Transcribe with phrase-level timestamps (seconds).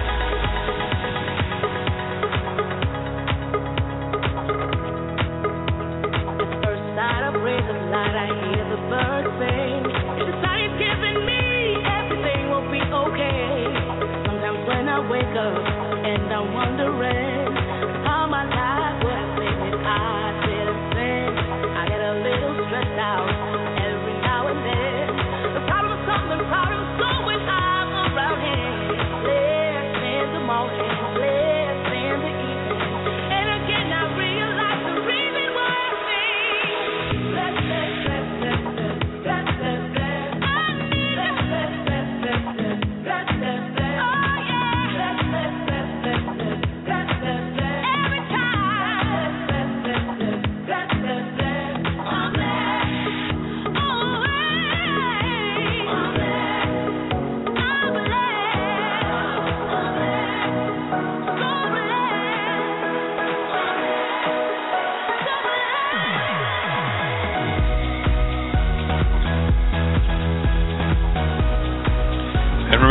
[15.38, 17.25] I and I'm wondering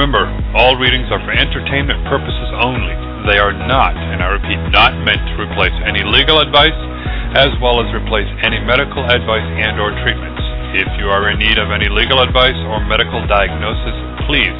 [0.04, 2.92] remember, all readings are for entertainment purposes only.
[3.24, 6.76] They are not, and I repeat, not meant to replace any legal advice
[7.40, 10.44] as well as replace any medical advice and or treatments.
[10.76, 13.96] If you are in need of any legal advice or medical diagnosis,
[14.28, 14.52] please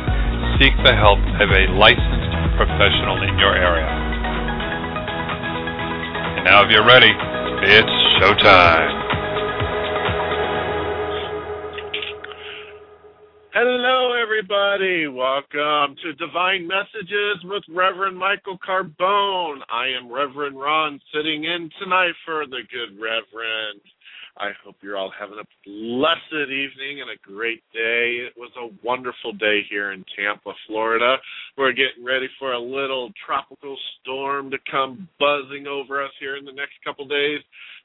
[0.57, 3.85] seek the help of a licensed professional in your area.
[6.41, 7.13] And now if you're ready,
[7.69, 9.04] it's showtime.
[14.35, 15.07] Everybody.
[15.07, 19.61] Welcome to Divine Messages with Reverend Michael Carbone.
[19.71, 23.81] I am Reverend Ron, sitting in tonight for the good Reverend.
[24.37, 28.27] I hope you're all having a blessed evening and a great day.
[28.27, 31.15] It was a wonderful day here in Tampa, Florida.
[31.57, 36.45] We're getting ready for a little tropical storm to come buzzing over us here in
[36.45, 37.39] the next couple days.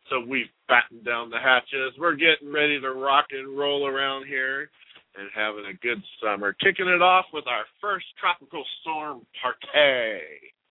[0.10, 1.94] So we've battened down the hatches.
[2.00, 4.72] We're getting ready to rock and roll around here
[5.18, 6.54] and having a good summer.
[6.54, 10.22] Kicking it off with our first tropical storm party.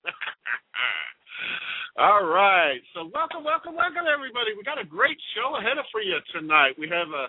[1.98, 2.78] All right.
[2.94, 4.54] So welcome, welcome, welcome everybody.
[4.56, 6.78] We got a great show ahead of for you tonight.
[6.78, 7.26] We have a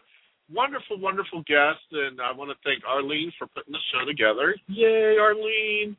[0.54, 4.56] wonderful, wonderful guest, and I want to thank Arlene for putting the show together.
[4.68, 5.98] Yay, Arlene!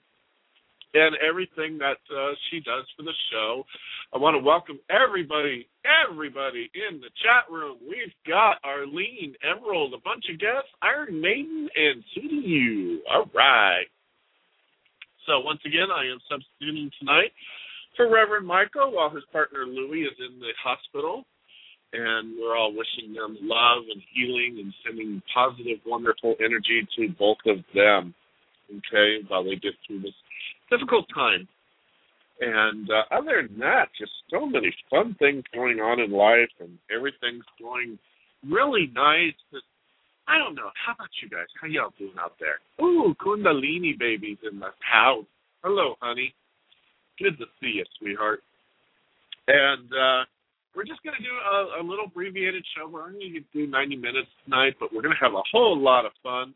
[0.92, 3.62] And everything that uh, she does for the show.
[4.12, 7.78] I want to welcome everybody, everybody in the chat room.
[7.80, 13.02] We've got Arlene, Emerald, a bunch of guests, Iron Maiden, and You.
[13.08, 13.86] All right.
[15.26, 17.30] So once again, I am substituting tonight
[17.96, 21.22] for Reverend Michael while his partner Louie is in the hospital.
[21.92, 27.38] And we're all wishing them love and healing and sending positive, wonderful energy to both
[27.46, 28.14] of them.
[28.70, 30.14] Okay, while they get through this
[30.70, 31.48] difficult time.
[32.40, 36.78] And uh, other than that, just so many fun things going on in life, and
[36.94, 37.98] everything's going
[38.48, 39.36] really nice.
[39.52, 39.60] But
[40.26, 40.70] I don't know.
[40.74, 41.46] How about you guys?
[41.60, 42.60] How y'all doing out there?
[42.84, 45.26] Ooh, Kundalini babies in the house.
[45.62, 46.32] Hello, honey.
[47.18, 48.40] Good to see you, sweetheart.
[49.48, 50.24] And uh,
[50.74, 52.88] we're just going to do a, a little abbreviated show.
[52.88, 55.78] We're only going to do 90 minutes tonight, but we're going to have a whole
[55.78, 56.54] lot of fun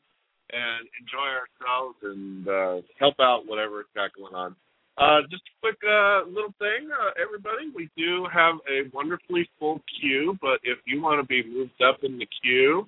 [0.53, 4.57] and enjoy ourselves and uh, help out whatever's got going on.
[4.97, 7.67] Uh, just a quick uh, little thing, uh, everybody.
[7.75, 12.05] We do have a wonderfully full queue, but if you want to be moved up
[12.05, 12.87] in the queue,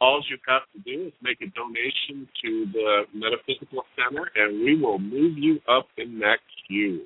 [0.00, 4.80] all you have to do is make a donation to the Metaphysical Center, and we
[4.80, 7.02] will move you up in that queue.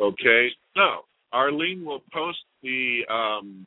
[0.00, 3.66] Okay, so Arlene will post the um,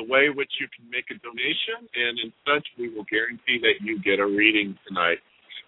[0.00, 3.84] the way which you can make a donation, and in such, we will guarantee that
[3.84, 5.20] you get a reading tonight.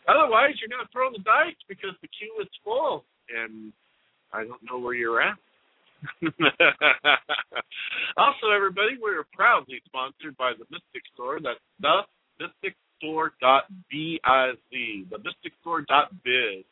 [0.08, 3.72] Otherwise, you're going to throw the dice because the queue is full, and
[4.32, 5.36] I don't know where you're at.
[8.16, 11.38] also, everybody, we're proudly sponsored by the Mystic Store.
[11.38, 12.02] That's the
[12.40, 16.64] Mystic Store biz, the Mystic Store dot biz,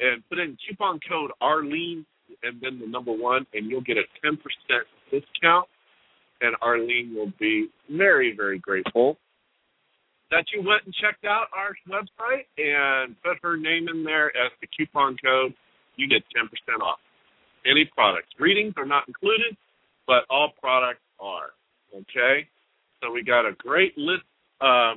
[0.00, 2.06] and put in coupon code Arlene
[2.42, 5.68] and then the number one, and you'll get a ten percent discount.
[6.42, 9.16] And Arlene will be very, very grateful
[10.32, 14.50] that you went and checked out our website and put her name in there as
[14.60, 15.54] the coupon code.
[15.96, 16.98] You get ten percent off
[17.64, 18.28] any products.
[18.40, 19.56] Readings are not included,
[20.06, 21.52] but all products are.
[21.94, 22.48] Okay,
[23.00, 24.24] so we got a great list.
[24.60, 24.94] Uh,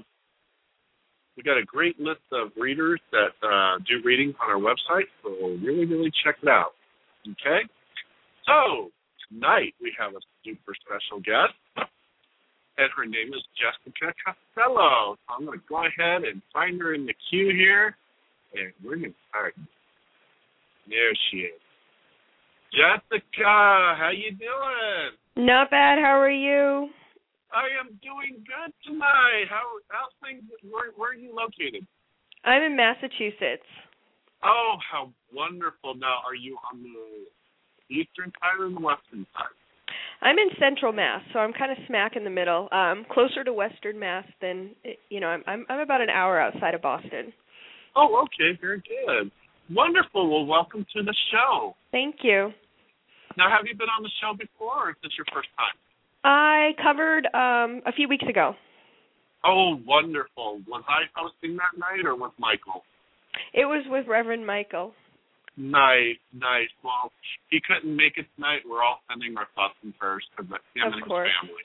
[1.36, 5.30] we got a great list of readers that uh, do readings on our website, so
[5.62, 6.72] really, really check it out.
[7.28, 7.68] Okay,
[8.48, 8.90] so
[9.30, 11.58] tonight we have a super special guest,
[12.78, 15.18] and her name is Jessica Costello.
[15.18, 17.98] So I'm going to go ahead and find her in the queue here,
[18.54, 19.56] and we're going to start.
[20.88, 21.62] There she is.
[22.72, 25.46] Jessica, how you doing?
[25.48, 25.98] Not bad.
[25.98, 26.90] How are you?
[27.52, 29.48] I am doing good tonight.
[29.50, 30.44] How how's things?
[30.70, 31.88] Where where are you located?
[32.44, 33.66] I'm in Massachusetts.
[34.44, 35.96] Oh, how wonderful!
[35.96, 39.56] Now, are you on the eastern side or the western side?
[40.26, 42.68] I'm in Central Mass, so I'm kind of smack in the middle.
[42.72, 44.72] Um, closer to Western Mass than
[45.10, 45.28] you know.
[45.28, 47.32] I'm I'm, I'm about an hour outside of Boston.
[47.96, 49.30] Oh, okay, very good.
[49.70, 50.28] Wonderful.
[50.28, 51.76] Well, welcome to the show.
[51.92, 52.50] Thank you.
[53.38, 55.78] Now, have you been on the show before, or is this your first time?
[56.24, 58.56] I covered um a few weeks ago.
[59.46, 60.60] Oh, wonderful.
[60.68, 62.82] Was I hosting that night, or was Michael?
[63.54, 64.94] It was with Reverend Michael.
[65.58, 66.68] Nice, nice.
[66.84, 67.12] Well,
[67.50, 68.60] he couldn't make it tonight.
[68.68, 71.30] We're all sending our thoughts and prayers to him of and course.
[71.30, 71.64] his family.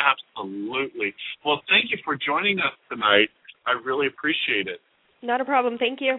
[0.00, 1.14] Absolutely.
[1.44, 3.28] Well, thank you for joining us tonight.
[3.66, 4.80] I really appreciate it.
[5.22, 5.78] Not a problem.
[5.78, 6.18] Thank you.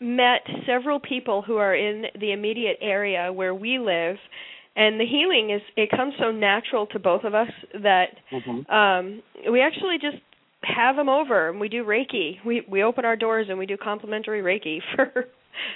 [0.00, 4.16] met several people who are in the immediate area where we live
[4.76, 7.48] and the healing is it comes so natural to both of us
[7.82, 8.70] that Mm-hmm.
[8.70, 10.18] um we actually just
[10.66, 12.36] have them over and we do reiki.
[12.44, 15.26] We we open our doors and we do complimentary reiki for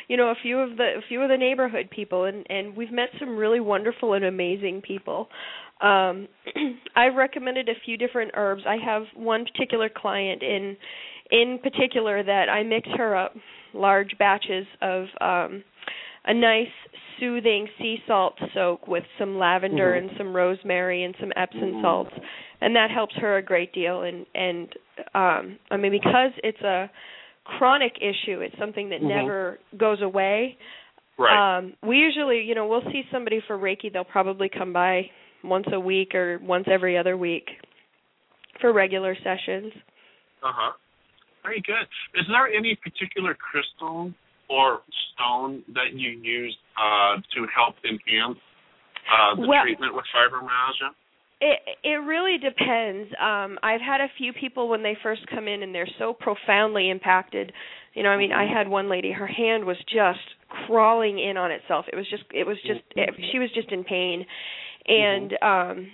[0.09, 2.93] you know a few of the a few of the neighborhood people and and we've
[2.93, 5.29] met some really wonderful and amazing people.
[5.81, 6.29] Um
[6.97, 8.63] i've recommended a few different herbs.
[8.67, 10.77] I have one particular client in
[11.31, 13.35] in particular that i mix her up
[13.73, 15.63] large batches of um
[16.27, 16.69] a nice
[17.19, 19.99] soothing sea salt soak with some lavender Mhm.
[19.99, 21.83] and some rosemary and some epsom Mm.
[21.83, 22.15] salts
[22.61, 24.75] and that helps her a great deal and and
[25.15, 26.91] um i mean because it's a
[27.45, 29.09] chronic issue it's something that Mhm.
[29.09, 30.57] never goes away
[31.19, 31.37] Right.
[31.59, 35.11] um we usually you know we'll see somebody for reiki they'll probably come by
[35.43, 37.59] once a week or once every other week
[38.61, 39.73] for regular sessions
[40.43, 40.73] Uh huh.
[41.43, 41.87] Very good.
[42.15, 44.13] Is there any particular crystal
[44.51, 44.81] or
[45.15, 48.39] stone that you use uh, to help enhance
[49.09, 50.91] uh, the Well- treatment with fibromyalgia?
[51.43, 53.09] It it really depends.
[53.19, 56.91] Um I've had a few people when they first come in and they're so profoundly
[56.91, 57.51] impacted.
[57.95, 60.21] You know, I mean, I had one lady her hand was just
[60.67, 61.87] crawling in on itself.
[61.91, 64.27] It was just it was just it, she was just in pain.
[64.87, 65.89] And um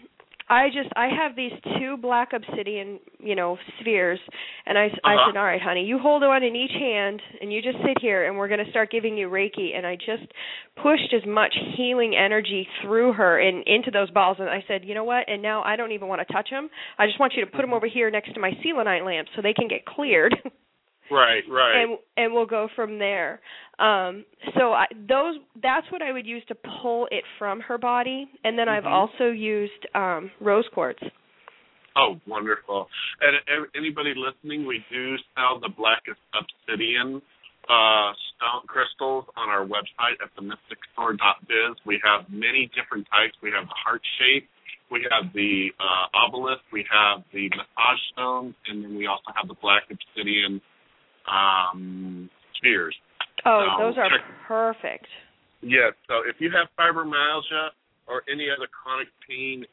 [0.48, 4.20] I just I have these two black obsidian, you know, spheres,
[4.64, 5.30] and I I Uh-huh.
[5.32, 8.26] said, all right, honey, you hold one in each hand, and you just sit here,
[8.26, 9.76] and we're going to start giving you Reiki.
[9.76, 10.30] And I just
[10.76, 14.94] pushed as much healing energy through her and into those balls, and I said, you
[14.94, 15.28] know what?
[15.28, 16.70] And now I don't even want to touch them.
[16.98, 19.42] I just want you to put them over here next to my selenite lamp so
[19.42, 20.34] they can get cleared.
[21.10, 21.82] Right, right.
[21.82, 23.40] and and we'll go from there.
[23.78, 24.24] Um
[24.58, 28.58] so I those that's what I would use to pull it from her body and
[28.58, 28.92] then I've Mhm.
[28.92, 31.02] also used um rose quartz.
[31.96, 32.88] Oh, wonderful.
[33.22, 37.22] And a- anybody listening, we do sell the blackest obsidian
[37.68, 41.76] uh, stone crystals on our website at the mystic themysticstore.biz.
[41.84, 43.34] We have many different types.
[43.42, 44.48] We have the heart shape,
[44.90, 49.48] we have the uh, obelisk, we have the massage stones, and then we also have
[49.48, 50.60] the black obsidian
[51.30, 52.94] um, spheres.
[53.44, 55.06] Oh, So, those are check- perfect.
[55.62, 57.70] Yeah, So if you have fibromyalgia
[58.06, 59.64] or any other chronic pain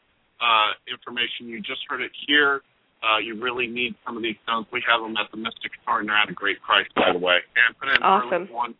[0.41, 2.61] uh, information, you just heard it here.
[3.03, 4.65] Uh, you really need some of these stones.
[4.71, 7.19] We have them at the Mystic Store, and they're at a great price, by the
[7.19, 7.37] way.
[7.59, 8.47] And put in Awesome.
[8.51, 8.73] one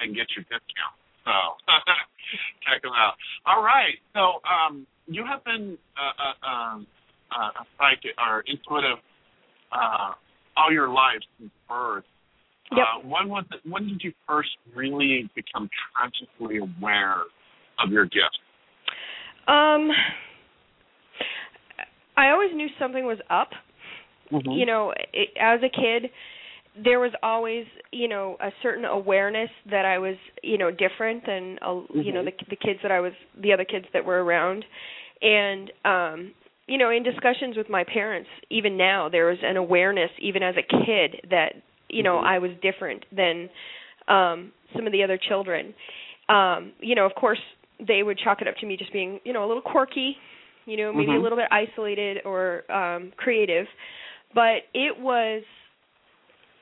[0.00, 0.94] and get your discount.
[1.24, 1.30] So
[2.66, 3.14] check them out.
[3.46, 3.94] All right.
[4.12, 6.86] So um, you have been uh, uh, um,
[7.30, 8.98] uh, a psychic or intuitive
[9.70, 10.12] uh,
[10.56, 12.04] all your life since birth.
[12.72, 12.86] Yep.
[12.86, 17.16] Uh, when was it, when did you first really become consciously aware
[17.82, 18.38] of your gifts?
[19.48, 19.90] Um
[22.16, 23.50] I always knew something was up.
[24.30, 24.50] Mm-hmm.
[24.50, 26.10] You know, it, as a kid
[26.84, 31.58] there was always, you know, a certain awareness that I was, you know, different than
[31.62, 32.26] uh, you know Mhm.
[32.38, 34.64] the the kids that I was the other kids that were around.
[35.20, 36.34] And um
[36.68, 40.54] you know, in discussions with my parents, even now, there was an awareness, even as
[40.56, 41.54] a kid, that
[41.92, 42.24] you know Mhm.
[42.24, 43.48] I was different than
[44.08, 45.74] um some of the other children.
[46.28, 47.40] Um, you know, of course,
[47.86, 50.16] they would chalk it up to me just being, you know, a little quirky,
[50.66, 51.22] you know, maybe a Mhm.
[51.22, 53.66] little bit isolated or um creative.
[54.34, 55.42] But it was,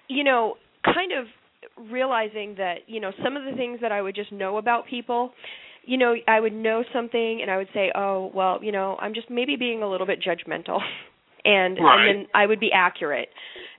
[0.09, 0.55] you know,
[0.85, 1.27] kind of
[1.91, 5.33] realizing that, you know, some of the things that I would just know about people
[5.85, 9.15] you know, I would know something and I would say, "Oh, well, you know, I'm
[9.15, 10.81] just maybe being a little bit judgmental."
[11.49, 12.09] And, Right.
[12.09, 13.29] and then I would be accurate.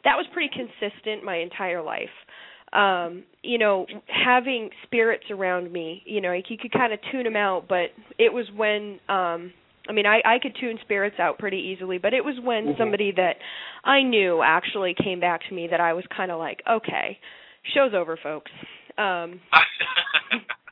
[0.03, 2.09] That was pretty consistent my entire life.
[2.73, 7.23] Um, you know, having spirits around me, you know, like you could kind of tune
[7.23, 9.51] them out, but it was when um
[9.87, 12.77] I mean, I I could tune spirits out pretty easily, but it was when Mhm.
[12.77, 13.37] somebody that
[13.83, 17.17] I knew actually came back to me that I was kind of like, "Okay,
[17.73, 18.51] show's over, folks."
[18.99, 19.39] Um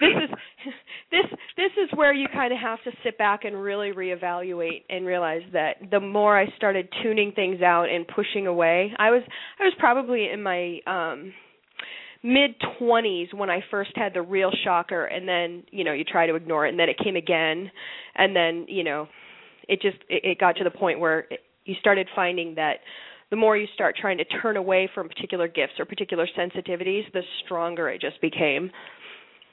[0.00, 0.30] this is
[1.10, 5.06] this this is where you kind of have to sit back and really reevaluate and
[5.06, 9.22] realize that the more I started tuning things out and pushing away, I was
[9.58, 11.32] I was probably in my um
[12.22, 16.26] mid 20s when I first had the real shocker and then, you know, you try
[16.26, 17.70] to ignore it and then it came again
[18.16, 19.06] and then, you know,
[19.68, 22.78] it just it, it got to the point where it, you started finding that
[23.30, 27.20] the more you start trying to turn away from particular gifts or particular sensitivities, the
[27.44, 28.70] stronger it just became.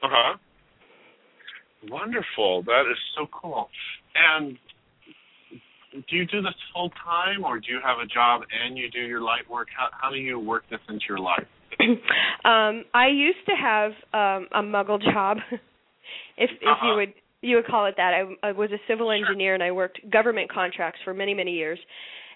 [0.04, 0.38] Uh huh.
[1.90, 2.64] Wonderful.
[2.64, 3.70] That is so cool.
[4.16, 4.58] And
[6.10, 9.00] do you do this full time, or do you have a job and you do
[9.00, 9.68] your light work?
[9.76, 11.46] How how do you work this into your life?
[12.46, 15.38] um I used to have um a muggle job
[16.38, 16.88] if if Uh-huh.
[16.88, 18.14] you would you would call it that.
[18.14, 19.16] I, I was a civil Sure.
[19.16, 21.80] engineer and I worked government contracts for many many years.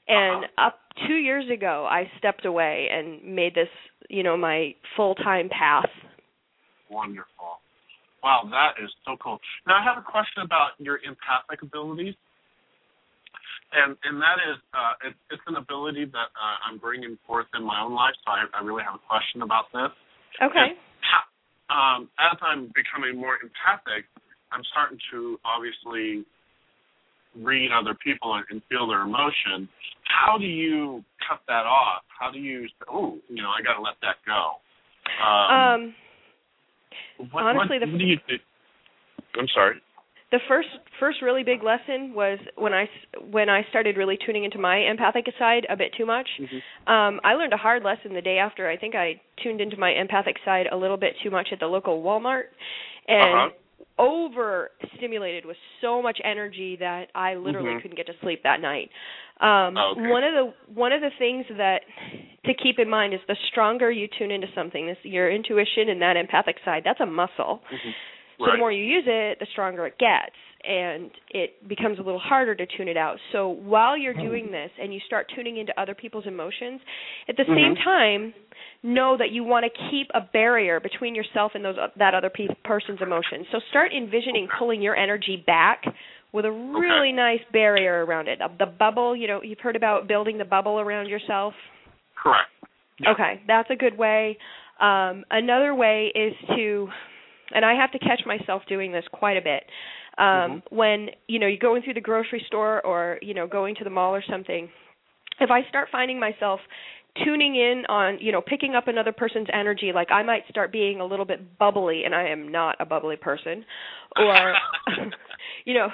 [0.08, 0.68] And Uh-huh.
[0.68, 3.70] up 2 years ago I stepped away and made this,
[4.10, 5.90] you know, my full-time path.
[6.90, 7.62] Wonderful.
[8.24, 9.40] Wow, that is so cool.
[9.68, 12.16] Now I have a question about your empathic abilities,
[13.72, 17.64] and and that is uh, it, it's an ability that uh, I'm bringing forth in
[17.64, 18.16] my own life.
[18.26, 19.92] So I, I really have a question about this.
[20.44, 20.76] Okay.
[21.72, 24.04] um, as I'm becoming more empathic,
[24.52, 26.26] I'm starting to obviously
[27.40, 29.70] read other people and, and feel their emotion.
[30.12, 32.04] How do you cut that off?
[32.12, 32.68] How do you?
[32.92, 34.60] Oh, you know, I got to let that go.
[35.24, 35.96] Um, Um
[37.32, 38.36] what, honestly, what, the- what do you do?
[39.40, 39.76] I'm sorry.
[40.32, 42.90] the first first really big lesson was when I
[43.32, 46.28] when I started really tuning into my empathic side a bit too much.
[46.88, 48.70] Um I learned a hard lesson the day after.
[48.70, 51.68] I think I tuned into my empathic side a little bit too much at the
[51.68, 52.46] local Walmart
[53.08, 53.50] and Uh-huh.
[53.98, 57.82] Overstimulated with so much energy that I literally Mhm.
[57.82, 58.90] couldn't get to sleep that night.
[59.42, 60.02] Um Okay.
[60.10, 61.84] one of the one of the things that
[62.46, 66.02] to keep in mind is the stronger you tune into something, this your intuition and
[66.02, 67.62] that empathic side, that's a muscle.
[68.38, 72.20] So the more you use it, the stronger it gets, and it becomes a little
[72.20, 73.18] harder to tune it out.
[73.32, 76.82] So while you're doing this and you start tuning into other people's emotions,
[77.28, 77.84] at the same Mhm.
[77.84, 78.34] time,
[78.84, 82.48] know that you want to keep a barrier between yourself and those that other pe-
[82.64, 83.48] person's emotions.
[83.52, 85.86] So start envisioning pulling your energy back
[86.32, 88.40] with a really nice barrier around it.
[88.58, 91.54] The bubble, you know, you've heard about building the bubble around yourself.
[92.16, 92.50] Correct.
[93.00, 93.12] Yeah.
[93.12, 94.38] Okay, that's a good way.
[94.80, 96.90] Um, another way is to,
[97.54, 99.64] and I have to catch myself doing this quite a bit.
[100.20, 100.76] Um, Mm-hmm.
[100.76, 103.90] When you know you're going through the grocery store or you know going to the
[103.90, 104.70] mall or something,
[105.40, 106.60] if I start finding myself
[107.26, 111.02] tuning in on you know picking up another person's energy like i might start being
[111.02, 113.66] a little bit bubbly and i am not a bubbly person
[114.16, 114.54] or
[115.66, 115.88] you know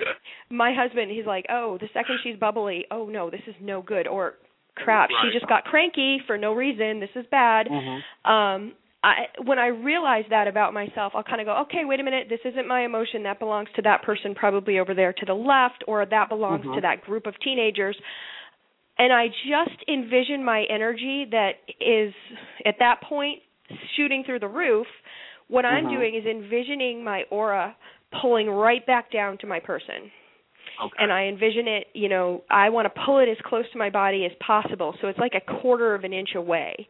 [0.50, 4.08] my husband he's like oh the second she's bubbly oh no this is no good
[4.08, 4.34] or
[4.76, 5.18] crap Right.
[5.32, 8.02] she just got cranky for no reason this is bad Mhm.
[8.30, 8.74] um
[9.06, 12.26] I when I realize that about myself, I'll kind of go, okay, wait a minute,
[12.28, 13.22] this isn't my emotion.
[13.24, 16.76] That belongs to that person probably over there to the left, or that belongs Mhm.
[16.76, 17.96] to that group of teenagers.
[18.98, 22.14] And I just envision my energy that is
[22.66, 23.44] at that point
[23.96, 24.88] shooting through the roof.
[25.50, 25.92] What I'm Mhm.
[25.92, 27.76] doing is envisioning my aura
[28.22, 30.12] pulling right back down to my person
[30.82, 31.04] Okay.
[31.04, 33.90] and I envision it, you know, I want to pull it as close to my
[33.90, 34.96] body as possible.
[35.02, 36.88] So it's like a quarter of an inch away.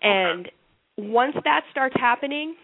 [0.00, 0.50] And
[0.98, 2.54] once that starts happening,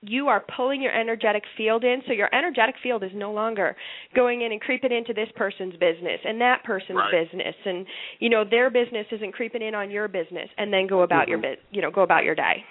[0.00, 2.02] you are pulling your energetic field in.
[2.06, 3.74] So your energetic field is no longer
[4.14, 7.10] going in and creeping into this person's business and that person's Right.
[7.10, 7.84] business and
[8.20, 11.38] you know their business isn't creeping in on your business and then go about your
[11.38, 11.42] Mhm.
[11.42, 12.64] bit, you know, go about your day.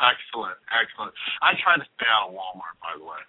[0.00, 1.14] Excellent, excellent.
[1.42, 3.20] I try to stay out of Walmart, by the way.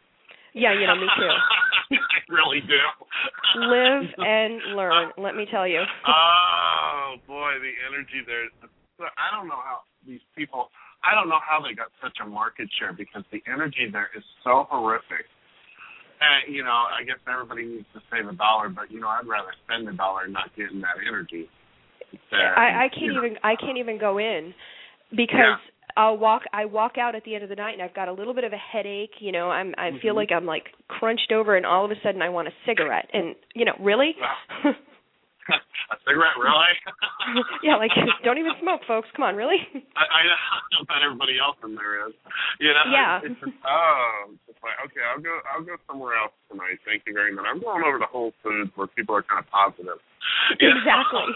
[0.54, 1.30] Yeah, you know, me too.
[2.02, 2.80] I really do.
[3.56, 5.84] Live and learn, let me tell you.
[6.08, 8.50] Oh boy, the energy there.
[9.18, 10.72] I don't know how these people.
[11.04, 14.24] I don't know how they got such a market share because the energy there is
[14.44, 15.28] so horrific.
[16.22, 19.28] And you know, I guess everybody needs to save a dollar, but you know, I'd
[19.28, 21.50] rather spend a dollar and not getting that energy.
[22.32, 23.26] There, I, I can't know.
[23.26, 24.54] even I can't even go in
[25.12, 25.60] because
[25.98, 28.14] I'll walk I walk out at the end of the night and I've got a
[28.14, 30.18] little bit of a headache, you know, I'm I feel Mhm.
[30.18, 33.36] like I'm like crunched over and all of a sudden I want a cigarette and
[33.54, 34.16] you know, really?
[35.94, 36.74] a cigarette, really?
[37.66, 37.92] yeah, like
[38.26, 39.08] don't even smoke folks.
[39.16, 39.60] Come on, really?
[39.96, 42.14] I, I know that everybody else in there is.
[42.60, 42.86] You know.
[42.92, 43.20] Yeah.
[43.24, 45.34] It's just, oh, it's like okay, I'll go.
[45.52, 46.80] I'll go somewhere else tonight.
[46.86, 47.46] Thank you very much.
[47.48, 50.00] I'm going over to Whole Foods where people are kind of positive.
[50.60, 51.32] Exactly.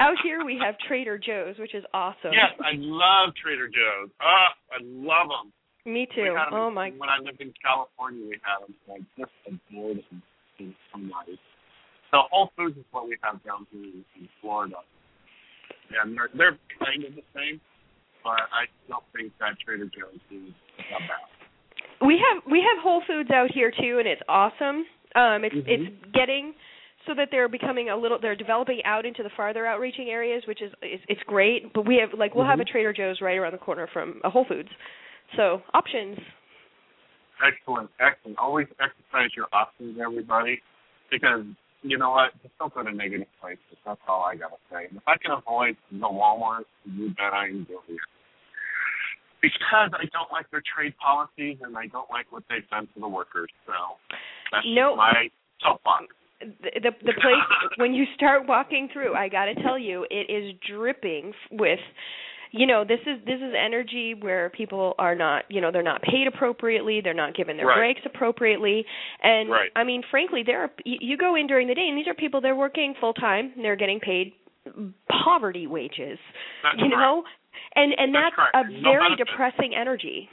[0.00, 2.32] Out here we have Trader Joe's, which is awesome.
[2.32, 4.10] yes, I love Trader Joe's.
[4.20, 5.52] Oh, I love them.
[5.86, 6.34] Me too.
[6.52, 8.74] Oh in- my When I lived in California, we had them.
[8.90, 10.22] I just adored them.
[10.58, 10.74] It's
[12.16, 14.76] so Whole Foods is what we have down here in, in Florida.
[16.00, 17.60] And they're, they're kind of the same,
[18.24, 22.00] but I still think that Trader Joe's is the best.
[22.00, 24.84] we have we have Whole Foods out here too, and it's awesome.
[25.14, 25.68] Um, it's Mhm.
[25.68, 26.54] it's getting
[27.06, 30.60] so that they're becoming a little they're developing out into the farther outreaching areas, which
[30.60, 31.72] is it's, it's great.
[31.72, 32.72] But we have like we'll have a Mhm.
[32.72, 34.70] Trader Joe's right around the corner from a Whole Foods,
[35.36, 36.18] so options.
[37.46, 38.38] Excellent, excellent.
[38.38, 40.60] Always exercise your options, everybody,
[41.10, 41.44] because
[41.90, 42.32] you know what?
[42.42, 43.60] Just don't go to negative places.
[43.84, 44.86] That's all I gotta say.
[44.88, 48.00] And if I can avoid the Walmart, you bet I am doing it.
[49.42, 53.00] Because I don't like their trade policies and I don't like what they've done to
[53.00, 53.50] the workers.
[53.66, 53.72] So
[54.50, 54.96] that's Nope.
[54.96, 55.28] my
[55.62, 56.06] soapbox.
[56.40, 60.30] The, the the place when you start walking through, I got to tell you, it
[60.30, 61.78] is dripping with
[62.56, 66.02] you know this is this is energy where people are not you know they're not
[66.02, 67.76] paid appropriately they're not given their Right.
[67.78, 68.84] breaks appropriately
[69.22, 69.70] and Right.
[69.76, 72.40] i mean frankly there are you, go in during the day and these are people
[72.40, 74.32] they're working full time and they're getting paid
[75.24, 76.18] poverty wages
[76.62, 76.96] That's you correct.
[77.00, 77.24] know
[77.74, 79.30] and and That's that's, a No very benefits.
[79.30, 80.28] depressing energy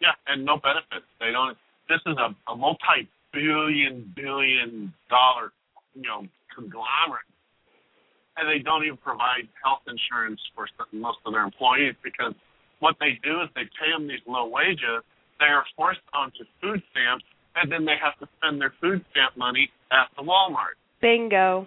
[0.00, 1.06] Yeah, and no benefits.
[1.20, 1.56] They don't.
[1.88, 5.52] This is a, a multi-billion, billion dollar,
[5.94, 7.28] you know, conglomerate,
[8.36, 12.34] and they don't even provide health insurance for most of their employees because
[12.80, 15.06] what they do is they pay them these low wages.
[15.38, 19.36] They are forced onto food stamps, and then they have to spend their food stamp
[19.36, 20.78] money at the Walmart.
[21.00, 21.66] bingo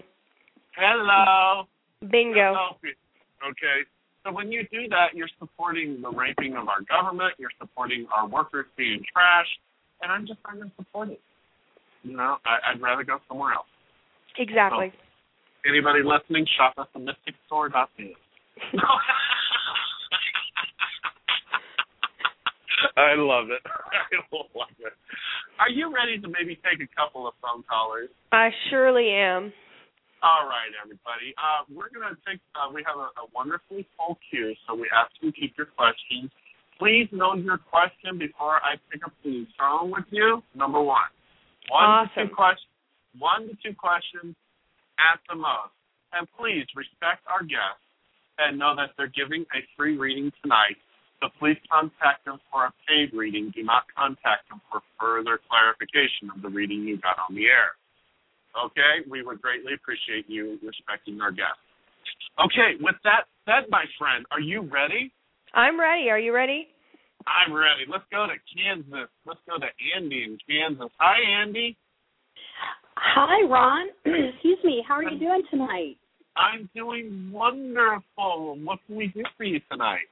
[0.76, 1.68] Hello.
[2.12, 2.94] bingo Help you.
[3.42, 3.88] Okay.
[4.24, 7.34] So when you do that, you're supporting the raping of our government.
[7.40, 9.58] You're supporting our workers being trashed,
[10.02, 11.22] and I'm just not going to support it.
[12.04, 13.68] You know, I, I'd rather go somewhere else.
[14.38, 14.92] exactly
[15.68, 17.92] Anybody listening, shop at the mysticstore.com.
[22.96, 23.60] I love it.
[23.68, 24.48] I love
[24.80, 24.94] it.
[25.60, 28.08] Are you ready to maybe take a couple of phone callers?
[28.32, 29.52] i surely am
[30.24, 31.36] All right, everybody.
[31.36, 34.88] Uh, we're going to take, uh, we have a, a wonderfully full queue, so we
[34.96, 36.32] ask you to keep your questions.
[36.80, 40.42] Please know your question before I pick up the phone with you.
[40.56, 41.12] Number one.
[41.70, 42.72] One to two questions.
[43.20, 44.36] One to two questions
[45.00, 45.74] at the most.
[46.14, 47.84] And please respect our guests
[48.38, 50.78] and know that they're giving a free reading tonight.
[51.20, 53.52] So please contact them for a paid reading.
[53.54, 57.74] Do not contact them for further clarification of the reading you got on the air.
[58.54, 59.02] Okay?
[59.10, 61.62] We would greatly appreciate you respecting our guests.
[62.38, 65.12] Okay, with that said, my friend, are you ready?
[65.54, 66.10] I'm ready.
[66.10, 66.68] Are you ready?
[67.26, 67.90] I'm ready.
[67.90, 69.10] Let's go to Kansas.
[69.26, 70.94] Let's go to Andy in Kansas.
[71.00, 71.76] Hi, Andy.
[73.00, 73.88] Hi, Ron.
[74.34, 74.84] Excuse me.
[74.88, 75.98] How are you doing tonight?
[76.36, 78.58] I'm doing wonderful.
[78.64, 80.08] What can we do for you tonight?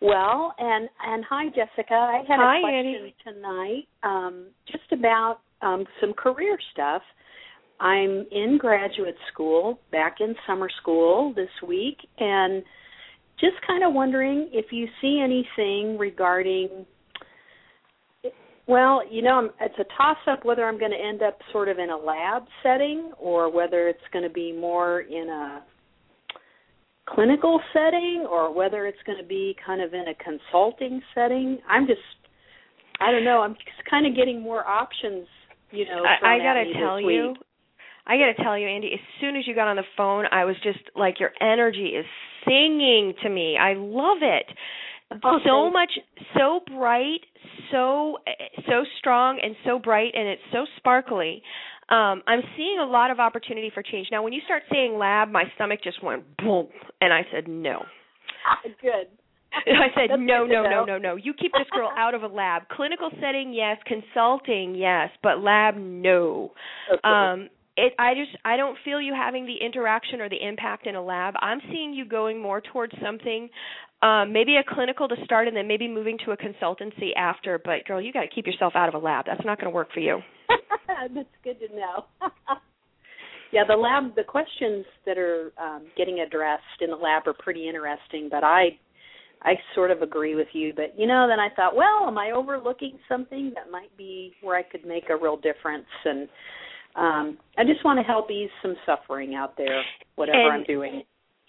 [0.00, 1.94] Well, and and hi, Jessica.
[1.94, 3.14] I had Hi, a question Annie.
[3.24, 7.02] tonight, um, just about um, some career stuff.
[7.80, 12.62] I'm in graduate school, back in summer school this week, and
[13.40, 16.86] just kind of wondering if you see anything regarding.
[18.70, 21.80] Well, you know, I'm- it's a toss-up whether I'm going to end up sort of
[21.80, 25.64] in a lab setting or whether it's going to be more in a
[27.06, 31.58] clinical setting or whether it's going to be kind of in a consulting setting.
[31.68, 32.00] I'm just,
[33.00, 33.40] I don't know.
[33.40, 35.26] I'm just kind of getting more options.
[35.72, 37.34] You know, I, I gotta tell you.
[38.06, 38.92] I gotta tell you, Andy.
[38.94, 42.06] As soon as you got on the phone, I was just like, your energy is
[42.44, 43.56] singing to me.
[43.56, 44.46] I love it.
[45.44, 45.90] So much,
[46.36, 47.20] so bright,
[47.70, 48.18] so
[48.66, 51.42] so strong, and so bright, and it's so sparkly.
[51.88, 54.08] Um, I'm seeing a lot of opportunity for change.
[54.12, 56.68] Now, when you start saying lab, my stomach just went boom,
[57.00, 57.82] and I said no.
[58.80, 59.08] Good.
[59.52, 61.16] I said no, no, no, no, no.
[61.16, 62.68] You keep this girl out of a lab.
[62.68, 63.78] Clinical setting, yes.
[63.84, 65.10] Consulting, yes.
[65.24, 66.52] But lab, no.
[66.88, 67.00] Okay.
[67.02, 67.48] Um,
[67.86, 67.94] it.
[67.98, 71.34] I just I don't feel you having the interaction or the impact in a lab.
[71.40, 73.48] I'm seeing you going more towards something,
[74.02, 77.58] um, maybe a clinical to start, and then maybe moving to a consultancy after.
[77.58, 79.26] But girl, you got to keep yourself out of a lab.
[79.26, 80.20] That's not going to work for you.
[81.14, 82.04] That's good to know.
[83.52, 87.68] yeah, the lab, the questions that are um, getting addressed in the lab are pretty
[87.68, 88.78] interesting, but I,
[89.42, 90.72] I sort of agree with you.
[90.74, 94.56] But you know, then I thought, well, am I overlooking something that might be where
[94.56, 95.86] I could make a real difference?
[96.04, 96.28] And
[96.96, 99.82] um, I just want to help ease some suffering out there,
[100.16, 101.02] whatever And- I'm doing.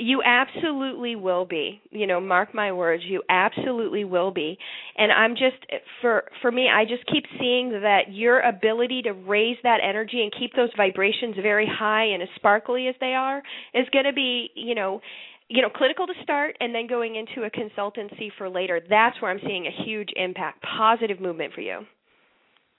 [0.04, 1.80] You absolutely will be.
[1.91, 4.58] You know, mark my words, you absolutely will be.
[4.97, 5.63] And I'm just
[6.01, 10.34] for for me, I just keep seeing that your ability to raise that energy and
[10.39, 13.43] keep those vibrations very high and as sparkly as they are
[13.75, 15.01] is going to be, you know,
[15.49, 18.82] you know, clinical to start and then going into a consultancy for later.
[18.89, 21.82] That's where I'm seeing a huge impact, positive movement for you.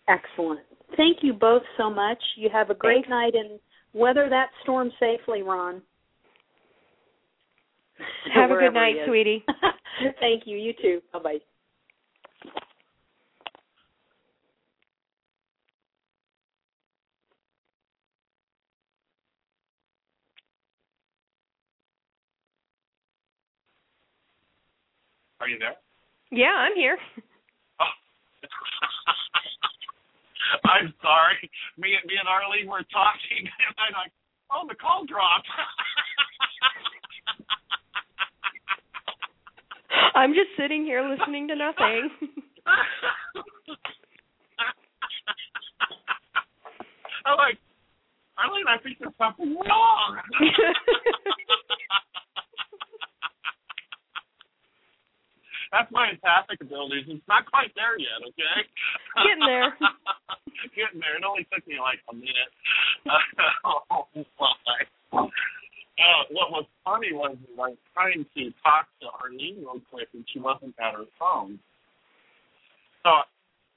[0.09, 0.61] Excellent.
[0.97, 2.19] Thank you both so much.
[2.37, 3.09] You have a great Thanks.
[3.09, 3.59] night and
[3.93, 5.83] weather that storm safely, Ron.
[8.35, 9.45] Have a good night, sweetie.
[10.21, 10.57] Thank you.
[10.57, 11.03] You too.
[11.13, 11.39] Bye bye.
[25.41, 25.75] Are you there?
[26.31, 26.97] Yeah, I'm here.
[27.81, 27.85] Oh,
[30.73, 31.51] I'm sorry.
[31.77, 34.13] Me and me and Arlene were talking, and I'm like,
[34.49, 35.49] "Oh, the call dropped."
[40.15, 42.09] I'm just sitting here listening to nothing.
[47.25, 47.59] I'm like,
[48.37, 50.19] Arlene, I think there's something wrong.
[55.73, 57.09] That's my empathic abilities.
[57.09, 58.69] It's not quite there yet, okay?
[59.25, 59.73] Getting there.
[60.77, 61.17] Getting there.
[61.17, 62.53] It only took me like a minute.
[63.65, 64.05] oh
[64.37, 64.85] my.
[65.13, 70.25] Uh, what was funny was I was trying to talk to Arlene real quick and
[70.29, 71.59] she wasn't at her phone.
[73.03, 73.25] So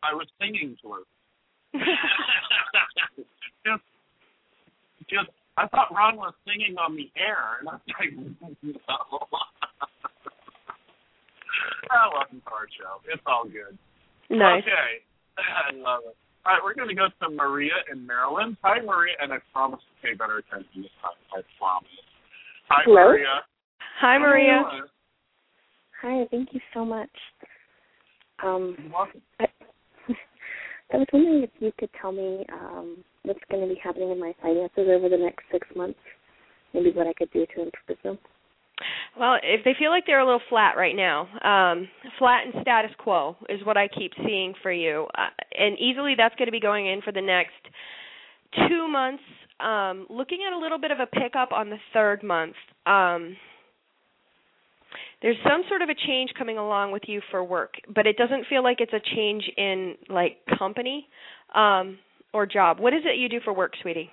[0.04, 1.04] I was singing to her.
[3.66, 3.84] just,
[5.10, 8.14] just, I thought Ron was singing on the air, and I was like,
[8.64, 9.65] no.
[11.90, 13.02] That wasn't our show.
[13.12, 13.78] It's all good.
[14.30, 14.64] nice.
[14.64, 15.04] Okay.
[15.38, 16.16] I love it.
[16.46, 18.56] All right, we're going to go to Maria in Maryland.
[18.62, 21.18] Hi, Maria, and I promise to pay better attention this time.
[21.34, 21.90] I promise.
[22.70, 23.10] Hi, Hello?
[23.10, 23.42] Maria.
[24.00, 24.62] Hi, Maria.
[26.02, 27.10] Hi, thank you so much.
[28.44, 29.22] Um, You're welcome.
[29.40, 29.46] I,
[30.94, 34.20] I was wondering if you could tell me um, what's going to be happening in
[34.20, 36.00] my finances over the next six months.
[36.74, 38.20] Maybe what I could do to improve them.
[39.18, 41.88] Well, if they feel like they're a little flat right now, um,
[42.20, 46.36] flat and status quo is what I keep seeing for you, uh, and easily that's
[46.36, 47.54] going to be going in for the next
[48.68, 49.24] two months.
[49.60, 52.56] Um, looking at a little bit of a pickup on the third month.
[52.86, 53.38] Um,
[55.22, 58.46] there's some sort of a change coming along with you for work, but it doesn't
[58.48, 61.08] feel like it's a change in like company
[61.56, 61.98] um,
[62.34, 62.80] or job.
[62.80, 64.10] What is it you do for work, sweetie?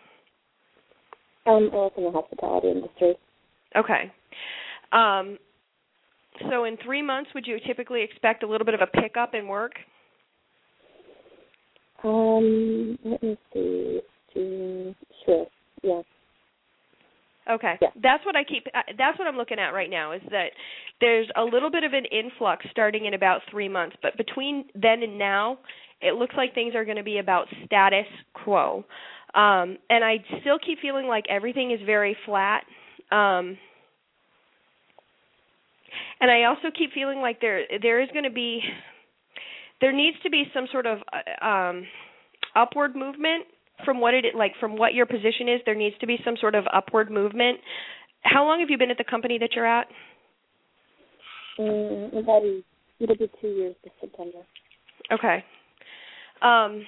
[1.45, 3.15] Um, I work in the hospitality industry.
[3.77, 4.13] Okay.
[4.93, 5.39] Um
[6.51, 9.49] So in three months, would you typically expect a little bit of a pickup in
[9.49, 9.73] work?
[12.05, 14.01] Um, let me see.
[14.35, 15.47] Sure.
[15.83, 16.05] Yes.
[17.51, 17.75] Okay.
[17.81, 17.89] Yeah.
[18.03, 20.49] That's what I keep uh, that's what I'm looking at right now is that
[21.01, 25.03] there's a little bit of an influx starting in about 3 months, but between then
[25.03, 25.59] and now,
[26.01, 28.85] it looks like things are going to be about status quo.
[29.35, 32.65] Um and I still keep feeling like everything is very flat.
[33.11, 33.59] Um
[36.21, 38.61] and I also keep feeling like there there is going to be
[39.81, 41.87] there needs to be some sort of uh, um
[42.55, 43.45] upward movement
[43.85, 45.61] from what it like from what your position is.
[45.67, 47.59] There needs to be some sort of upward movement.
[48.23, 49.87] How long have you been at the company that you're at?
[51.59, 52.63] Mm, about a,
[53.01, 54.39] it'll be two years this September.
[55.13, 55.45] okay.
[56.41, 56.85] Um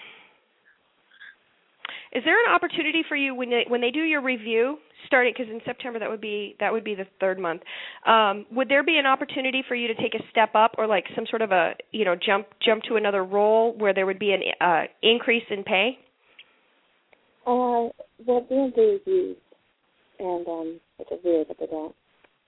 [2.13, 5.51] is there an opportunity for you when they when they do your review starting because
[5.53, 7.63] in September that would be that would be the third month
[8.07, 11.05] um would there be an opportunity for you to take a step up or like
[11.15, 14.33] some sort of a you know jump jump to another role where there would be
[14.33, 15.99] an uh increase in pay
[17.47, 17.93] Uh,
[18.27, 19.37] well, being reviews,
[20.19, 21.95] and um, is weird that they don't.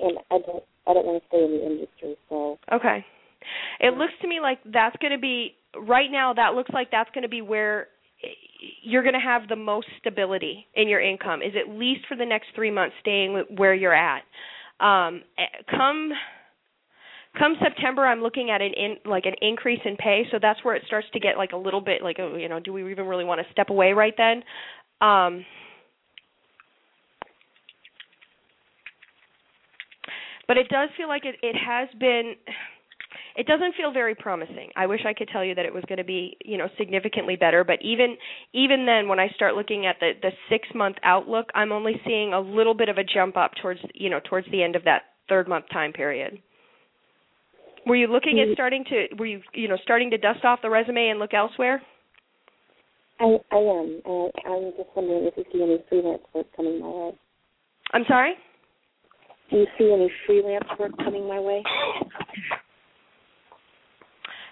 [0.00, 3.04] And I don't, I don't want to stay in the industry, so Okay.
[3.80, 7.10] It looks to me like that's going to be right now that looks like that's
[7.14, 7.88] going to be where
[8.82, 12.24] you're going to have the most stability in your income is at least for the
[12.24, 14.22] next 3 months staying where you're at.
[14.80, 16.12] Um eh, come
[17.38, 20.74] come September I'm looking at an in like an increase in pay so that's where
[20.74, 23.06] it starts to get like a little bit like oh, you know do we even
[23.06, 24.42] really want to step away right then?
[25.00, 25.44] Um
[30.46, 32.34] but it does feel like it it has been
[33.36, 34.70] it doesn't feel very promising.
[34.76, 37.36] I wish I could tell you that it was going to be, you know, significantly
[37.36, 38.16] better, but even
[38.54, 42.32] even then when I start looking at the the 6 month outlook, I'm only seeing
[42.32, 45.02] a little bit of a jump up towards, you know, towards the end of that
[45.28, 46.38] third month time period.
[47.86, 48.54] Were you looking at mm.
[48.54, 51.82] starting to were you, you know, starting to dust off the resume and look elsewhere?
[53.20, 54.00] I, I am.
[54.04, 57.12] And I'm just wondering if you see any freelance work coming my way.
[57.92, 58.34] I'm sorry?
[59.50, 61.62] Do you see any freelance work coming my way?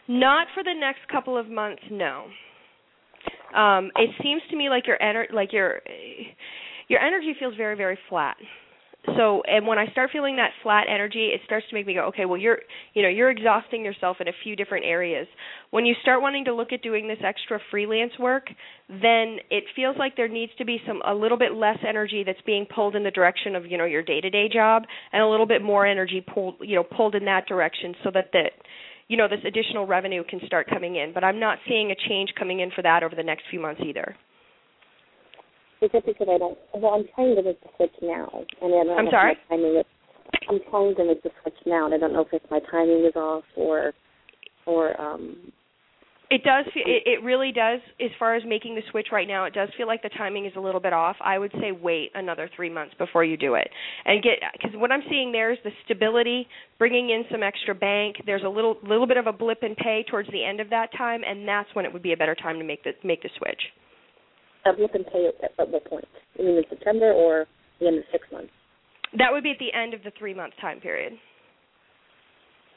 [0.08, 2.26] Not for the next couple of months, no.
[3.54, 5.80] Um, it seems to me like your ener- like your
[6.88, 8.36] your energy feels very very flat.
[9.16, 12.06] So, and when I start feeling that flat energy, it starts to make me go,
[12.06, 12.60] okay, well you're,
[12.94, 15.26] you know, you're exhausting yourself in a few different areas.
[15.70, 18.46] When you start wanting to look at doing this extra freelance work,
[18.88, 22.40] then it feels like there needs to be some a little bit less energy that's
[22.46, 25.62] being pulled in the direction of, you know, your day-to-day job and a little bit
[25.62, 28.44] more energy pulled, you know, pulled in that direction so that the
[29.08, 31.12] you know, this additional revenue can start coming in.
[31.12, 33.80] But I'm not seeing a change coming in for that over the next few months
[33.84, 34.16] either.
[35.82, 36.58] Is it because I don't?
[36.74, 38.28] Well, I'm trying to make the switch now,
[38.62, 39.36] and I don't I'm sorry?
[39.50, 39.84] my timing is.
[40.48, 43.04] I'm trying to make the switch now, and I don't know if it's my timing
[43.04, 43.92] is off or,
[44.66, 45.52] or um.
[46.34, 46.64] It does.
[46.74, 47.78] Feel, it, it really does.
[48.00, 50.52] As far as making the switch right now, it does feel like the timing is
[50.56, 51.14] a little bit off.
[51.20, 53.68] I would say wait another three months before you do it,
[54.04, 58.16] and get because what I'm seeing there is the stability, bringing in some extra bank.
[58.26, 60.88] There's a little little bit of a blip in pay towards the end of that
[60.98, 63.30] time, and that's when it would be a better time to make the make the
[63.38, 63.62] switch.
[64.66, 66.04] A blip in pay at, at what point?
[66.36, 67.46] You mean in September or
[67.78, 68.50] the end of six months?
[69.18, 71.12] That would be at the end of the three month time period.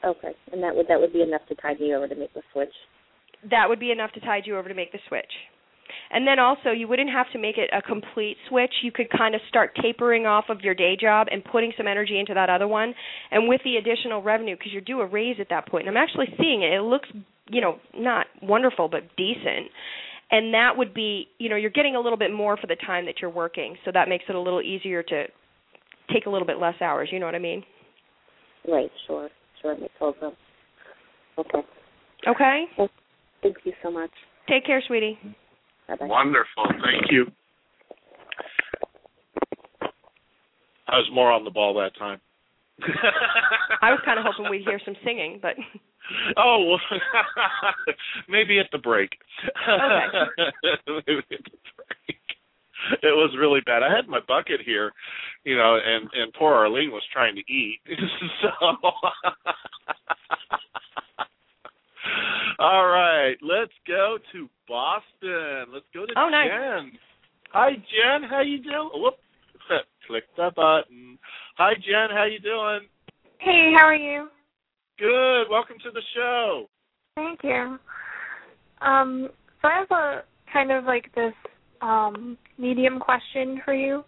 [0.04, 2.42] Okay, and that would that would be enough to tide you over to make the
[2.52, 2.72] switch.
[3.50, 5.32] That would be enough to tide you over to make the switch.
[6.10, 8.72] And then also, you wouldn't have to make it a complete switch.
[8.82, 12.18] You could kind of start tapering off of your day job and putting some energy
[12.18, 12.94] into that other one.
[13.30, 16.02] And with the additional revenue, because you're due a raise at that point, and I'm
[16.02, 16.72] actually seeing it.
[16.72, 17.08] It looks,
[17.48, 19.70] you know, not wonderful, but decent.
[20.30, 23.06] And that would be, you know, you're getting a little bit more for the time
[23.06, 23.76] that you're working.
[23.84, 25.24] So that makes it a little easier to
[26.12, 27.08] take a little bit less hours.
[27.12, 27.64] You know what I mean?
[28.66, 28.90] Right.
[29.06, 29.28] Sure.
[29.62, 29.72] Sure.
[29.72, 30.34] It makes sense.
[31.38, 31.58] Okay.
[32.26, 32.64] Okay.
[33.42, 34.10] Thank you so much.
[34.48, 35.18] Take care, sweetie.
[35.88, 36.06] Bye bye.
[36.06, 36.64] Wonderful.
[36.84, 37.26] Thank you.
[40.88, 42.20] I was more on the ball that time.
[43.82, 45.54] I was kind of hoping we'd hear some singing, but
[46.36, 47.00] Oh, well,
[48.28, 49.10] maybe at the break.
[50.86, 52.18] maybe at the break.
[53.02, 53.82] It was really bad.
[53.82, 54.92] I had my bucket here,
[55.44, 57.80] you know, and and poor Arlene was trying to eat.
[58.42, 58.48] so,
[62.58, 65.72] all right, let's go to Boston.
[65.72, 66.50] Let's go to Oh, nice.
[67.52, 68.28] Hi, Jen.
[68.28, 68.90] How you doing?
[68.94, 69.14] Whoop.
[70.06, 71.18] Click the button.
[71.56, 72.14] Hi, Jen.
[72.14, 72.88] How you doing?
[73.38, 74.28] Hey, how are you?
[74.98, 75.44] Good.
[75.50, 76.66] Welcome to the show.
[77.14, 77.78] Thank you.
[78.80, 79.28] Um,
[79.62, 81.34] so I have a kind of like this
[81.80, 84.02] um medium question for you.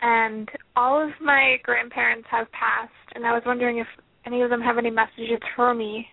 [0.00, 3.86] And all of my grandparents have passed and I was wondering if
[4.26, 6.06] any of them have any messages for me.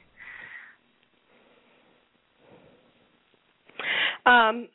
[4.27, 4.67] Um,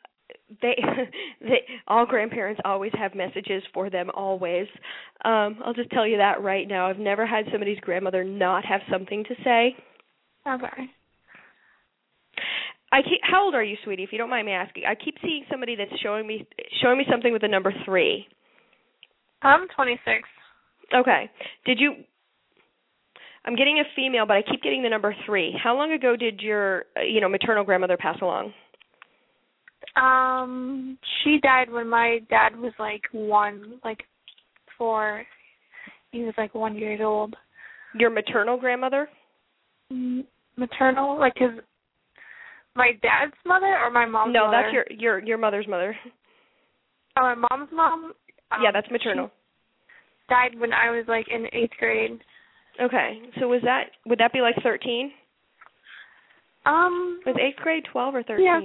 [0.61, 0.75] they,
[1.41, 4.67] they all grandparents always have messages for them always.
[5.23, 6.89] Um, I'll just tell you that right now.
[6.89, 9.75] I've never had somebody's grandmother not have something to say.
[10.47, 10.89] Okay.
[12.91, 14.03] I keep, how old are you, sweetie?
[14.03, 16.47] If you don't mind me asking, I keep seeing somebody that's showing me
[16.81, 18.27] showing me something with the number three.
[19.41, 20.23] I'm 26.
[20.95, 21.29] Okay.
[21.65, 21.95] Did you?
[23.45, 25.57] I'm getting a female, but I keep getting the number three.
[25.61, 28.53] How long ago did your, uh, you know, maternal grandmother pass along?
[29.95, 33.99] Um, she died when my dad was like one, like
[34.77, 35.23] four.
[36.11, 37.35] He was like one years old.
[37.97, 39.07] Your maternal grandmother?
[39.91, 40.25] Mm,
[40.55, 41.49] Maternal, like his,
[42.75, 44.61] my dad's mother or my mom's no, mother?
[44.61, 45.95] that's your your your mother's mother.
[47.17, 48.05] Oh, my mom's mom.
[48.51, 49.31] Um, yeah, that's maternal.
[50.29, 52.19] Died when I was like in eighth grade.
[52.81, 53.19] Okay.
[53.39, 55.11] So was that would that be like 13?
[56.65, 58.45] Um, Was eighth grade 12 or 13?
[58.45, 58.59] Yeah.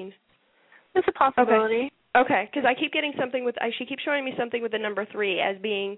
[0.94, 1.92] It's a possibility.
[2.16, 3.54] Okay, because I keep getting something with.
[3.78, 5.96] She keeps showing me something with the number three as being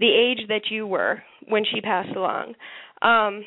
[0.00, 2.54] the age that you were when she passed along.
[3.00, 3.44] Um,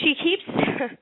[0.00, 0.42] she keeps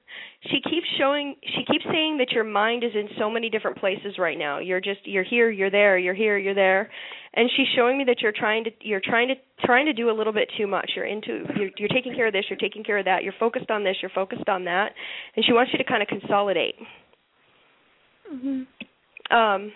[0.44, 4.16] she keeps showing she keeps saying that your mind is in so many different places
[4.18, 4.58] right now.
[4.58, 6.90] You're just you're here you're there you're here you're there.
[7.34, 10.16] And she's showing me that you're trying to you're trying to trying to do a
[10.16, 10.92] little bit too much.
[10.96, 13.70] You're into you're, you're taking care of this you're taking care of that you're focused
[13.70, 14.92] on this you're focused on that.
[15.36, 16.74] And she wants you to kind of consolidate.
[18.28, 18.62] Hmm
[19.30, 19.72] um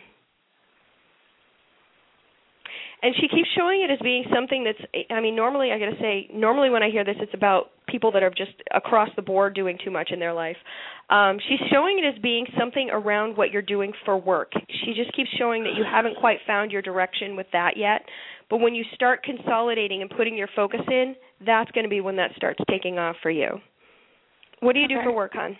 [3.04, 6.00] and she keeps showing it as being something that's i mean normally i got to
[6.00, 9.54] say normally when i hear this it's about people that are just across the board
[9.54, 10.56] doing too much in their life
[11.10, 14.50] um she's showing it as being something around what you're doing for work
[14.84, 18.02] she just keeps showing that you haven't quite found your direction with that yet
[18.50, 21.14] but when you start consolidating and putting your focus in
[21.44, 23.48] that's going to be when that starts taking off for you
[24.60, 25.04] what do you do Okay.
[25.04, 25.56] for work hon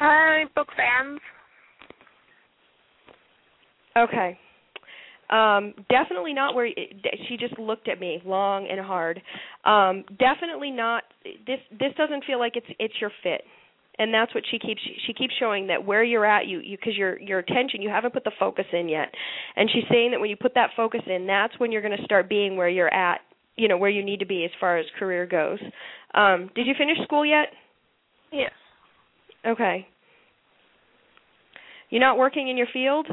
[0.00, 1.18] I book fans.
[3.96, 4.38] Okay.
[5.30, 6.68] Um, definitely not where
[7.28, 9.20] she just looked at me long and hard.
[9.64, 11.04] Um, definitely not.
[11.46, 13.42] This this doesn't feel like it's it's your fit,
[13.98, 16.96] and that's what she keeps she keeps showing that where you're at you you because
[16.96, 19.12] your your attention you haven't put the focus in yet,
[19.54, 22.04] and she's saying that when you put that focus in, that's when you're going to
[22.04, 23.20] start being where you're at,
[23.56, 25.58] you know where you need to be as far as career goes.
[26.14, 27.48] Um, did you finish school yet?
[28.32, 28.52] Yes.
[29.46, 29.86] Okay.
[31.90, 33.06] You're not working in your field?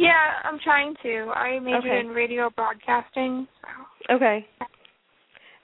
[0.00, 1.30] Yeah, I'm trying to.
[1.36, 2.00] I majored Okay.
[2.00, 3.46] in radio broadcasting.
[4.08, 4.14] So.
[4.16, 4.46] Okay.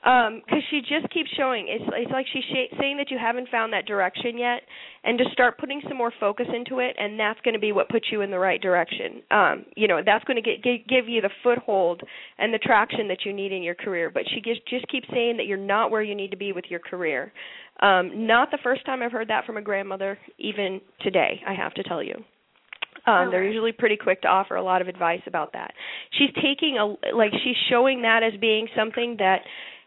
[0.05, 3.49] Um, because she just keeps showing it's it's like she's sh- saying that you haven't
[3.49, 4.61] found that direction yet,
[5.03, 7.89] and to start putting some more focus into it, and that's going to be what
[7.89, 9.23] puts you in the right direction.
[9.33, 12.03] Um, you know, that's going to get, gi- give you the foothold
[12.39, 14.11] and the traction that you need in your career.
[14.11, 16.67] But she just just keeps saying that you're not where you need to be with
[16.69, 17.33] your career.
[17.81, 21.41] Um, not the first time I've heard that from a grandmother, even today.
[21.49, 22.23] I have to tell you.
[23.07, 25.73] Um, they're usually pretty quick to offer a lot of advice about that.
[26.19, 29.43] She's taking a like she's showing that as being something that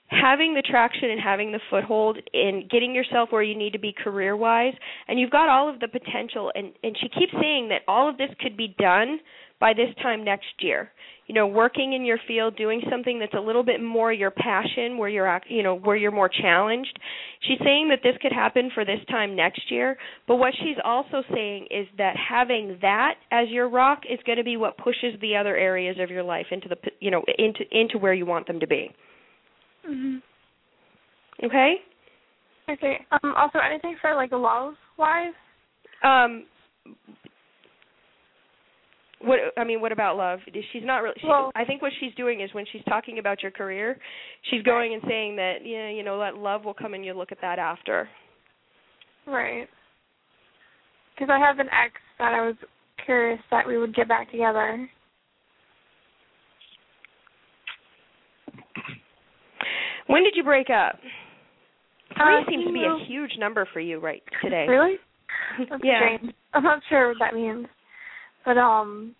[0.10, 3.93] having the traction and having the foothold in getting yourself where you need to be
[3.93, 4.73] career wise
[5.08, 8.17] and you've got all of the potential and and she keeps saying that all of
[8.17, 9.19] this could be done
[9.60, 10.91] by this time next year
[11.28, 14.98] you know working in your field doing something that's a little bit more your passion
[14.98, 17.00] where you're you know where you're more challenged
[17.48, 21.24] she's saying that this could happen for this time next year but what she's also
[21.34, 25.36] saying is that having that as your rock is going to be what pushes the
[25.36, 28.48] other areas of your life into the p- you know into into where you want
[28.48, 28.89] them to be
[29.86, 30.17] hmm
[31.43, 31.76] okay
[32.72, 33.06] Okay.
[33.12, 33.34] Um.
[33.36, 35.34] Also, anything for like love wise?
[36.04, 36.45] um
[39.21, 40.39] what i mean what about love
[40.71, 43.41] she's not really she, Well- i think what she's doing is when she's talking about
[43.43, 43.97] your career
[44.49, 47.32] she's going and saying that yeah you know that love will come and you look
[47.32, 48.08] at that after
[49.27, 49.67] Right.
[51.13, 52.55] Because I have an ex that I was
[53.05, 54.89] curious that we would get back together.
[60.08, 60.97] when did you break up
[62.15, 64.95] three Uh, seems to be a huge number for you right today Really?
[65.69, 66.34] That's yeah strange.
[66.53, 67.67] I'm not sure what that means.
[68.50, 69.14] But um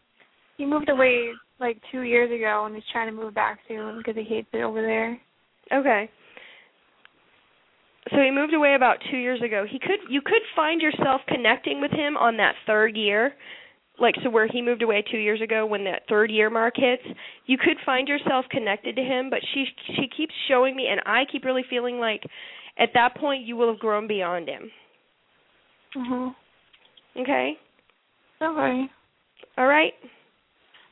[0.58, 4.16] he moved away like two years ago and he's trying to move back soon because
[4.16, 5.22] he hates it over there.
[5.72, 6.10] Okay.
[8.10, 9.66] So he moved away about two years ago.
[9.70, 13.34] He could you could find yourself connecting with him on that third year.
[14.00, 17.04] Like so where he moved away two years ago when that third year mark hits,
[17.46, 19.66] you could find yourself connected to him, but she
[19.96, 22.24] she keeps showing me and I keep really feeling like
[22.80, 24.72] at that point you will have grown beyond him.
[25.96, 26.36] Mhm.
[27.16, 27.60] Okay?
[28.42, 28.90] Okay.
[29.58, 29.94] All right.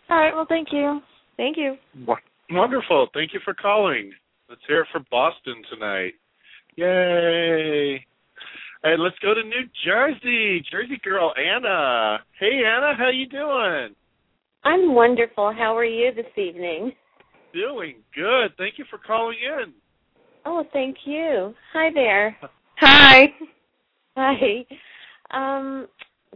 [0.09, 1.01] All right, well thank you.
[1.35, 1.75] Thank you.
[2.49, 3.07] Wonderful.
[3.13, 4.11] Thank you for calling.
[4.49, 6.13] Let's hear it for Boston tonight.
[6.75, 8.05] Yay!
[8.83, 10.63] And let's go to New Jersey.
[10.71, 12.19] Jersey girl Anna.
[12.39, 13.95] Hey Anna, how you doing?
[14.63, 15.53] I'm wonderful.
[15.57, 16.91] How are you this evening?
[17.53, 18.51] Doing good.
[18.57, 19.73] Thank you for calling in.
[20.45, 21.53] Oh, thank you.
[21.73, 22.37] Hi there.
[22.79, 23.33] Hi.
[24.15, 24.65] Hi.
[25.31, 25.87] Um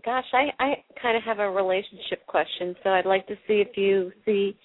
[0.04, 3.76] gosh, I I kind of have a relationship question, so I'd like to see if
[3.78, 4.56] you see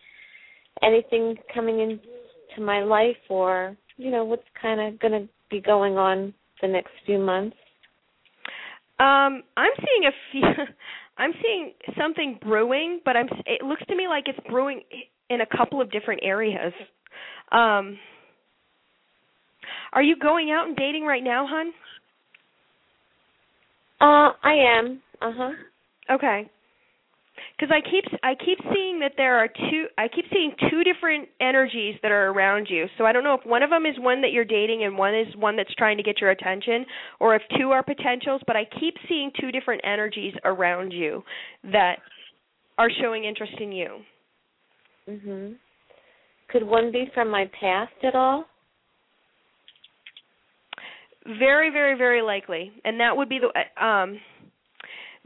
[0.83, 5.97] anything coming into my life or, you know, what's kind of going to be going
[5.97, 7.57] on the next few months.
[8.99, 10.43] Um, I'm seeing a few.
[11.19, 13.27] I'm seeing something brewing, but I'm.
[13.47, 14.83] It looks to me like it's brewing
[15.31, 16.73] in a couple of different areas.
[17.53, 17.99] Um,
[19.93, 21.73] are you going out and dating right now, hon?
[24.01, 25.01] Uh, I am.
[25.21, 25.51] Uh huh.
[26.11, 26.51] Okay.
[27.59, 31.29] Because I keep I keep seeing that there are two I keep seeing two different
[31.41, 32.87] energies that are around you.
[32.97, 35.15] So I don't know if one of them is one that you're dating and one
[35.15, 36.87] is one that's trying to get your attention,
[37.21, 38.41] or if two are potentials.
[38.47, 41.23] But I keep seeing two different energies around you
[41.65, 41.97] that
[42.79, 44.01] are showing interest in you.
[45.09, 45.57] Mhm.
[46.49, 48.47] Could one be from my past at all?
[51.39, 54.21] Very, very, very likely, and that would be the um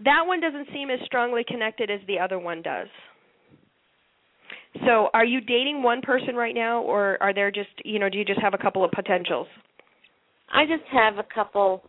[0.05, 2.89] that one doesn't seem as strongly connected as the other one does.
[4.87, 8.19] So, are you dating one person right now, or are there just you know do
[8.19, 9.49] you just have a couple of potentials?
[10.53, 11.83] I just have a couple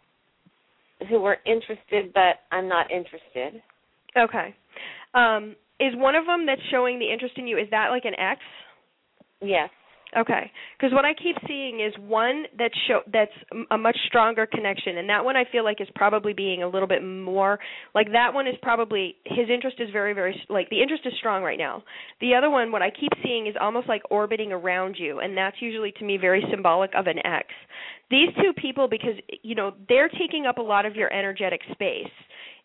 [1.09, 3.61] who were interested, but I'm not interested.
[4.17, 4.55] Okay.
[5.13, 7.57] Um, is one of them that's showing the interest in you?
[7.57, 8.39] Is that like an ex?
[9.41, 9.69] Yes.
[10.17, 13.31] Okay, because what I keep seeing is one that show that's
[13.71, 16.87] a much stronger connection, and that one I feel like is probably being a little
[16.87, 17.59] bit more
[17.95, 21.43] like that one is probably his interest is very very like the interest is strong
[21.43, 21.83] right now.
[22.19, 25.55] The other one, what I keep seeing is almost like orbiting around you, and that's
[25.61, 27.47] usually to me very symbolic of an ex.
[28.09, 32.11] These two people, because you know they're taking up a lot of your energetic space.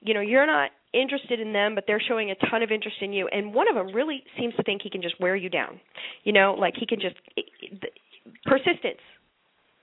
[0.01, 3.13] You know you're not interested in them, but they're showing a ton of interest in
[3.13, 3.29] you.
[3.29, 5.81] And one of them really seems to think he can just wear you down.
[6.25, 7.93] You know, like he can just it, it,
[8.45, 9.03] persistence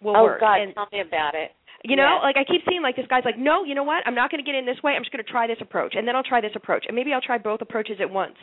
[0.02, 0.40] will oh, work.
[0.40, 1.52] God, and, tell me about it.
[1.86, 4.04] You know, like I keep seeing like this guy's like, no, you know what?
[4.06, 4.94] I'm not going to get in this way.
[4.94, 7.12] I'm just going to try this approach, and then I'll try this approach, and maybe
[7.12, 8.36] I'll try both approaches at once.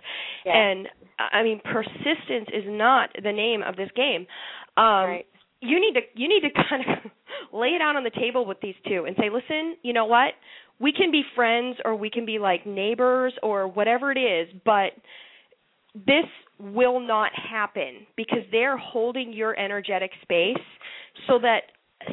[0.44, 0.54] Yes.
[0.54, 0.88] And
[1.18, 4.26] I mean, persistence is not the name of this game.
[4.76, 5.26] Um, right.
[5.62, 7.10] You need to you need to kind of
[7.52, 10.34] lay it out on the table with these two and say, listen, you know what?
[10.80, 14.92] We can be friends, or we can be like neighbors, or whatever it is, but
[15.94, 16.24] this
[16.58, 20.56] will not happen because they're holding your energetic space
[21.26, 21.60] so that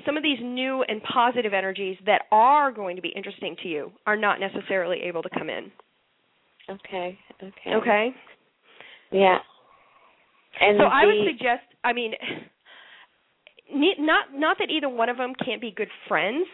[0.06, 3.92] some of these new and positive energies that are going to be interesting to you
[4.06, 5.72] are not necessarily able to come in.
[6.70, 7.18] Okay.
[7.42, 7.76] Okay.
[7.76, 8.10] Okay?
[9.12, 9.38] Yeah.
[10.60, 12.14] And so I would suggest I mean
[14.00, 16.46] not not that either one of them can't be good friends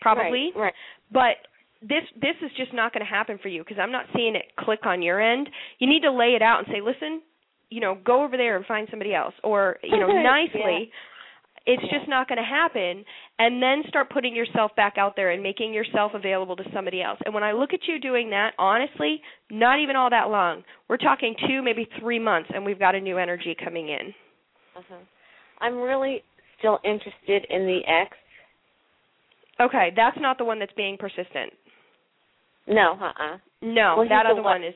[0.00, 0.62] probably, Right.
[0.62, 0.74] right.
[1.12, 1.36] but
[1.82, 4.46] this this is just not going to happen for you because I'm not seeing it
[4.58, 5.48] click on your end.
[5.78, 7.22] You need to lay it out and say, "Listen,
[7.70, 10.22] you know, go over there and find somebody else," or you know, Yeah.
[10.22, 10.90] nicely.
[11.66, 11.98] It's Yeah.
[11.98, 13.04] just not going to happen,
[13.38, 17.18] and then start putting yourself back out there and making yourself available to somebody else.
[17.24, 20.64] And when I look at you doing that, honestly, not even all that long.
[20.88, 24.14] We're talking two, maybe three months, and we've got a new energy coming in.
[24.74, 24.96] Uh-huh.
[25.60, 26.22] I'm really
[26.58, 28.16] still interested in the ex.
[29.60, 31.52] Okay, that's not the one that's being persistent.
[32.66, 33.36] No, uh-uh.
[33.62, 34.74] No, Well, that other one- is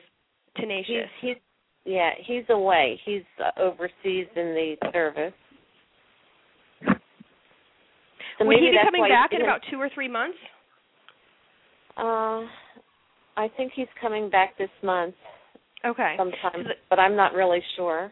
[0.55, 1.09] tenacious.
[1.21, 1.37] he's
[1.85, 2.99] yeah, he's away.
[3.05, 5.33] He's uh, overseas in the service.
[8.39, 10.37] So Would he be coming back in about two or three months?
[11.97, 12.41] Uh,
[13.37, 15.15] I think he's coming back this month
[15.85, 16.15] Okay.
[16.17, 18.11] sometime, but I'm not really sure.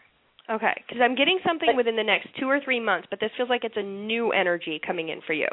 [0.50, 3.32] Okay, because I'm getting something But- within the next two or three months, but this
[3.38, 5.48] feels like it's a new energy coming in for you.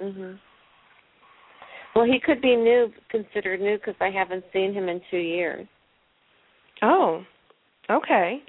[0.00, 0.38] Mhm.
[1.94, 5.66] Well, he could be new, considered new, because I haven't seen him in two years.
[6.80, 7.24] Oh,
[7.90, 8.42] okay.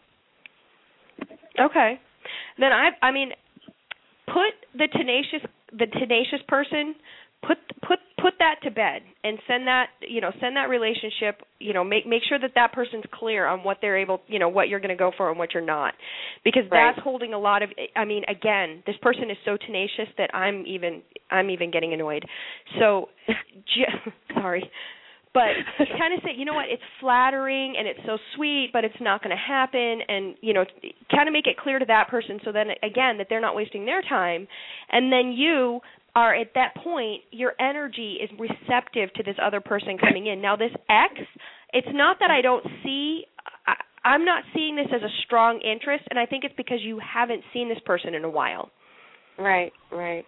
[1.59, 1.99] Okay.
[2.57, 3.31] Then I I mean
[4.27, 5.41] put the tenacious
[5.71, 6.95] the tenacious person
[7.45, 11.73] put put put that to bed and send that you know send that relationship you
[11.73, 14.69] know make make sure that that person's clear on what they're able you know what
[14.69, 15.93] you're going to go for and what you're not.
[16.43, 16.93] Because Right.
[16.95, 20.65] that's holding a lot of I mean again this person is so tenacious that I'm
[20.65, 22.23] even I'm even getting annoyed.
[22.79, 23.09] So
[24.33, 24.69] sorry.
[25.33, 25.49] But
[25.97, 29.23] kind of say, you know what, it's flattering and it's so sweet, but it's not
[29.23, 30.63] going to happen, and you know,
[31.09, 33.83] kind of make it clear to that person, so then again that they're not wasting
[33.83, 34.47] their time,
[34.91, 35.79] and then you
[36.15, 40.41] are at that point, your energy is receptive to this other person coming in.
[40.41, 41.13] Now, this ex,
[41.73, 43.23] it's not that I don't see.
[43.65, 43.73] I,
[44.07, 47.41] I'm not seeing this as a strong interest, and I think it's because you haven't
[47.51, 48.69] seen this person in a while.
[49.39, 50.25] Right, right.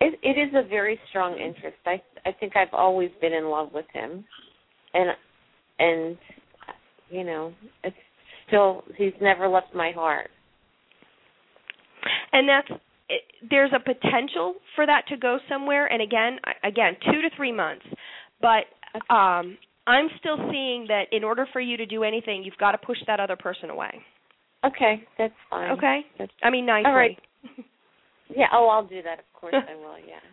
[0.00, 1.76] It, it is a very strong interest.
[1.86, 4.24] I I think I've always been in love with him,
[4.94, 5.10] and
[5.80, 6.16] and
[7.10, 7.96] you know it's
[8.46, 10.30] still he's never left my heart.
[12.32, 15.86] And that's it, there's a potential for that to go somewhere.
[15.86, 17.84] And again, again, two to three months.
[18.40, 18.64] But
[19.12, 22.78] um, I'm still seeing that in order for you to do anything, you've got to
[22.78, 23.90] push that other person away.
[24.64, 25.72] Okay, that's fine.
[25.72, 26.00] Okay.
[26.18, 26.88] That's, I mean, nicely.
[26.88, 27.18] All right.
[28.36, 28.46] yeah.
[28.52, 29.18] Oh, I'll do that.
[29.18, 29.98] Of course, I will.
[29.98, 30.20] Yeah.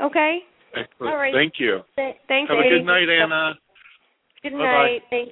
[0.00, 0.38] Okay.
[0.76, 1.12] Excellent.
[1.12, 1.32] All right.
[1.32, 1.78] Thank you.
[1.94, 3.54] Th- Thanks, Have a good night, Anna.
[4.42, 4.64] Good Bye-bye.
[4.64, 5.02] night.
[5.08, 5.28] Thank.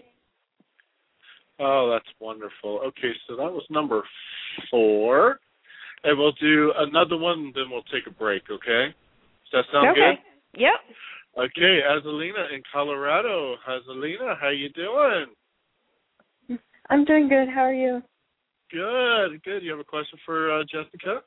[1.58, 2.80] Oh, that's wonderful.
[2.86, 4.04] Okay, so that was number
[4.70, 5.40] four.
[6.04, 8.94] And we'll do another one, then we'll take a break, okay?
[9.52, 10.18] Does that sound okay.
[10.54, 10.74] Yep.
[11.38, 13.56] Okay, Azalina in Colorado.
[13.68, 16.58] Azalina, how you doing?
[16.90, 17.48] I'm doing good.
[17.48, 18.02] How are you?
[18.70, 19.62] Good, good.
[19.62, 21.20] You have a question for uh, Jessica?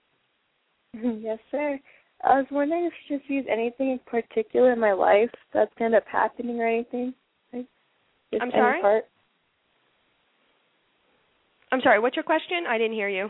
[1.22, 1.80] yes, sir.
[2.24, 5.92] I was wondering if you just use anything in particular in my life that's going
[5.92, 7.14] to end up happening or anything.
[7.54, 7.66] Like,
[8.34, 8.82] I'm any sorry?
[8.82, 9.06] Part.
[11.72, 12.00] I'm sorry.
[12.00, 12.66] What's your question?
[12.68, 13.30] I didn't hear you.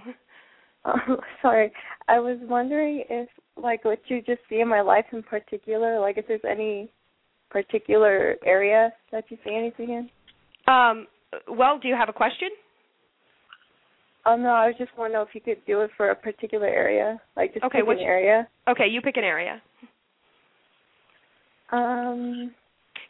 [0.85, 1.71] Oh, sorry.
[2.07, 6.17] I was wondering if, like, what you just see in my life in particular, like,
[6.17, 6.91] if there's any
[7.49, 10.09] particular area that you see anything in.
[10.73, 11.07] Um.
[11.49, 12.49] Well, do you have a question?
[14.25, 17.21] Oh no, I was just wondering if you could do it for a particular area,
[17.37, 18.47] like just Okay, pick an area.
[18.67, 19.61] Okay, you pick an area.
[21.71, 22.51] Um,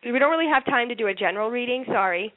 [0.03, 1.85] we don't really have time to do a general reading.
[1.87, 2.33] Sorry.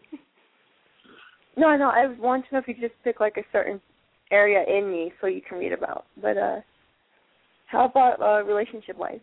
[1.56, 3.80] no, no, I want to know if you could just pick like a certain
[4.30, 6.04] area in me so you can read about.
[6.20, 6.60] But uh,
[7.66, 9.20] how about uh, relationship wise?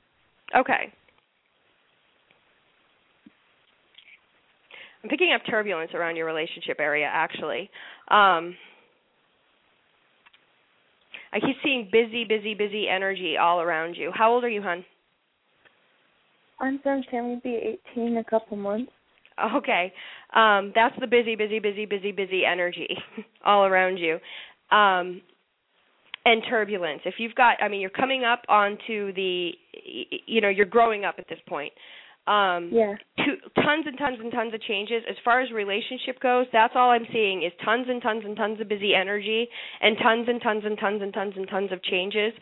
[0.55, 0.93] Okay.
[5.05, 7.69] I'm picking up turbulence around your relationship area actually.
[8.09, 8.55] Um
[11.31, 14.09] I keep seeing busy, busy, busy energy all around you.
[14.15, 14.85] How old are you, hon?
[16.59, 17.19] I'm 17.
[17.19, 18.91] I'm be 18 in a couple months.
[19.57, 19.93] Okay.
[20.33, 22.87] Um that's the busy, busy, busy, busy, busy energy
[23.45, 24.17] all around you.
[24.72, 25.22] Um
[26.28, 27.01] and turbulence.
[27.05, 29.51] If you've got I mean you're coming up onto the
[30.28, 31.72] you know, you're growing up at this point.
[32.28, 32.95] Um Yeah.
[33.20, 35.03] to, tons and tons and tons of changes.
[35.09, 38.59] As far as relationship goes, that's all I'm seeing is tons and tons and tons
[38.59, 39.47] of busy energy
[39.82, 42.34] and tons and tons and tons and tons and tons of changes.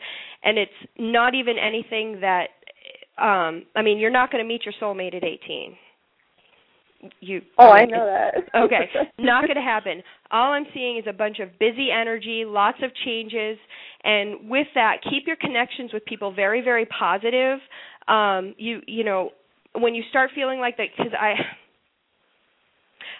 [0.42, 2.48] And it's not even anything that
[3.18, 5.76] um I mean, you're not going to meet your soulmate at 18.
[7.20, 8.62] You Oh, I know that.
[8.64, 8.88] okay.
[9.18, 10.02] Not going to happen.
[10.30, 13.58] All i'm seeing is a bunch of busy energy lots of changes
[14.02, 17.58] and with that keep your connections with people very very positive.
[18.08, 19.30] Um you you know
[19.74, 21.34] when you start feeling like that cuz i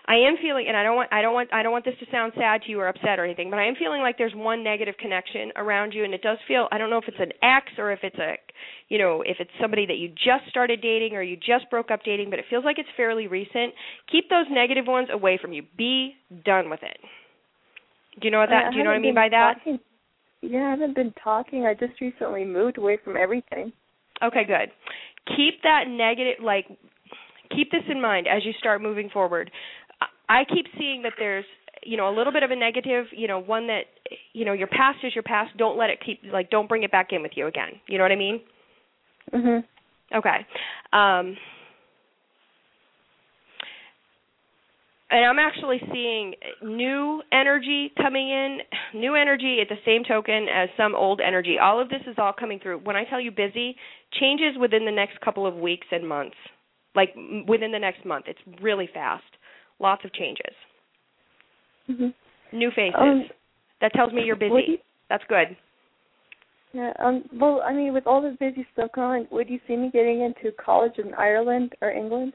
[0.07, 2.07] I am feeling, and I don't want, I don't want, I don't want this to
[2.11, 4.63] sound sad to you or upset or anything, but I am feeling like there's one
[4.63, 7.73] negative connection around you, and it does feel, I don't know if it's an ex
[7.79, 8.35] or if it's a,
[8.89, 12.01] you know, if it's somebody that you just started dating or you just broke up
[12.05, 13.73] dating, but it feels like it's fairly recent.
[14.13, 15.63] Keep those negative ones away from you.
[15.79, 16.99] Be done with it.
[18.21, 18.67] Do you know what that?
[18.67, 19.55] I do you know what I mean by that?
[19.59, 19.79] Talking,
[20.43, 21.65] yeah, I haven't been talking.
[21.65, 23.73] I just recently moved away from everything.
[24.23, 24.71] Okay, good.
[25.35, 26.67] Keep that negative like
[27.55, 29.51] keep this in mind as you start moving forward.
[30.29, 31.45] I keep seeing that there's
[31.83, 33.83] you know a little bit of a negative, you know, one that
[34.33, 35.57] you know your past is your past.
[35.57, 37.81] Don't let it keep like don't bring it back in with you again.
[37.89, 38.41] You know what I mean?
[39.33, 39.65] Mhm.
[40.15, 40.47] Okay.
[40.93, 41.37] Um
[45.11, 48.59] and I'm actually seeing new energy coming in,
[48.95, 51.57] new energy at the same token as some old energy.
[51.61, 52.79] All of this is all coming through.
[52.79, 53.77] When I tell you busy,
[54.19, 56.37] changes within the next couple of weeks and months.
[56.97, 57.15] Like
[57.47, 58.27] within the next month.
[58.29, 59.25] It's really fast.
[59.79, 60.55] Lots of changes.
[61.89, 62.15] Mhm.
[62.53, 62.95] New faces.
[62.99, 63.31] Um,
[63.81, 64.65] that tells me you're busy.
[64.73, 65.57] you- That's good.
[66.73, 66.93] Yeah.
[66.99, 67.29] Um.
[67.33, 70.23] Well, I mean, with all this busy stuff going, on, would you see me getting
[70.23, 72.33] into college in Ireland or England?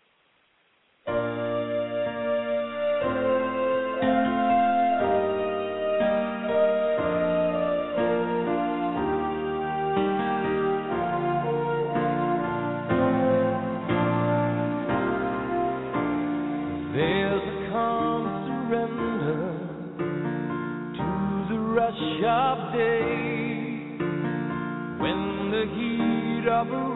[26.40, 26.89] Heat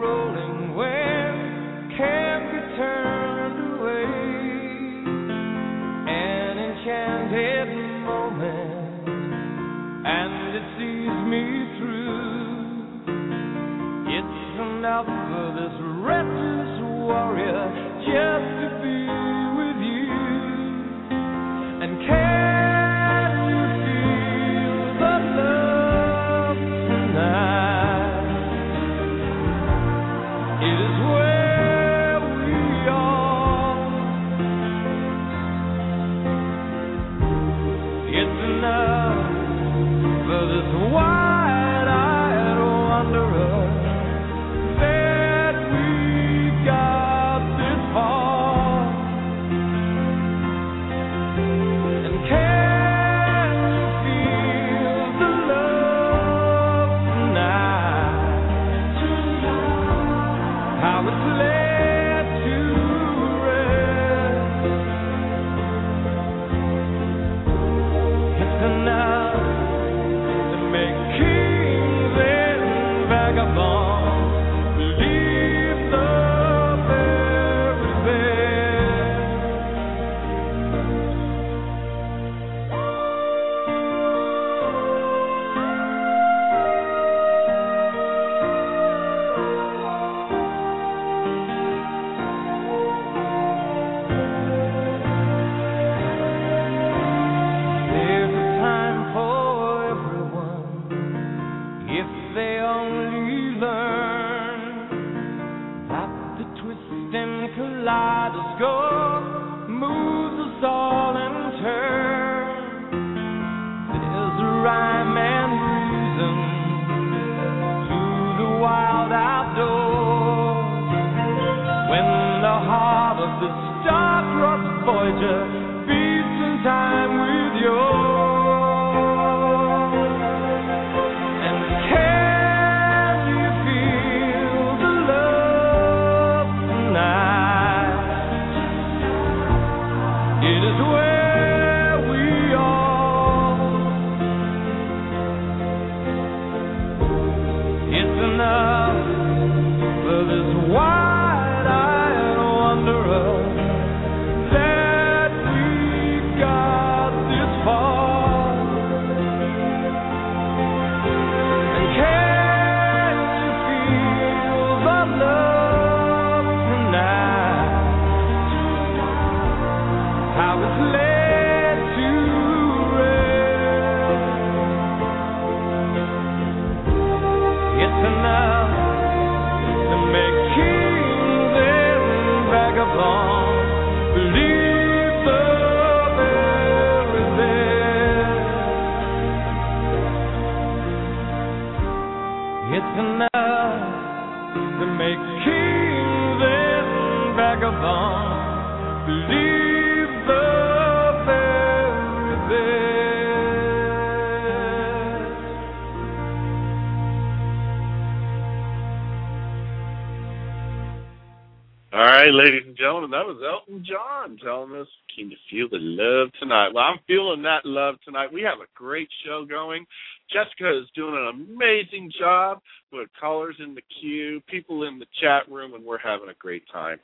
[213.15, 216.71] that was Elton John telling us, can you feel the love tonight?
[216.73, 218.33] Well, I'm feeling that love tonight.
[218.33, 219.85] We have a great show going.
[220.33, 222.59] Jessica is doing an amazing job
[222.91, 226.63] with callers in the queue, people in the chat room, and we're having a great
[226.73, 226.99] time.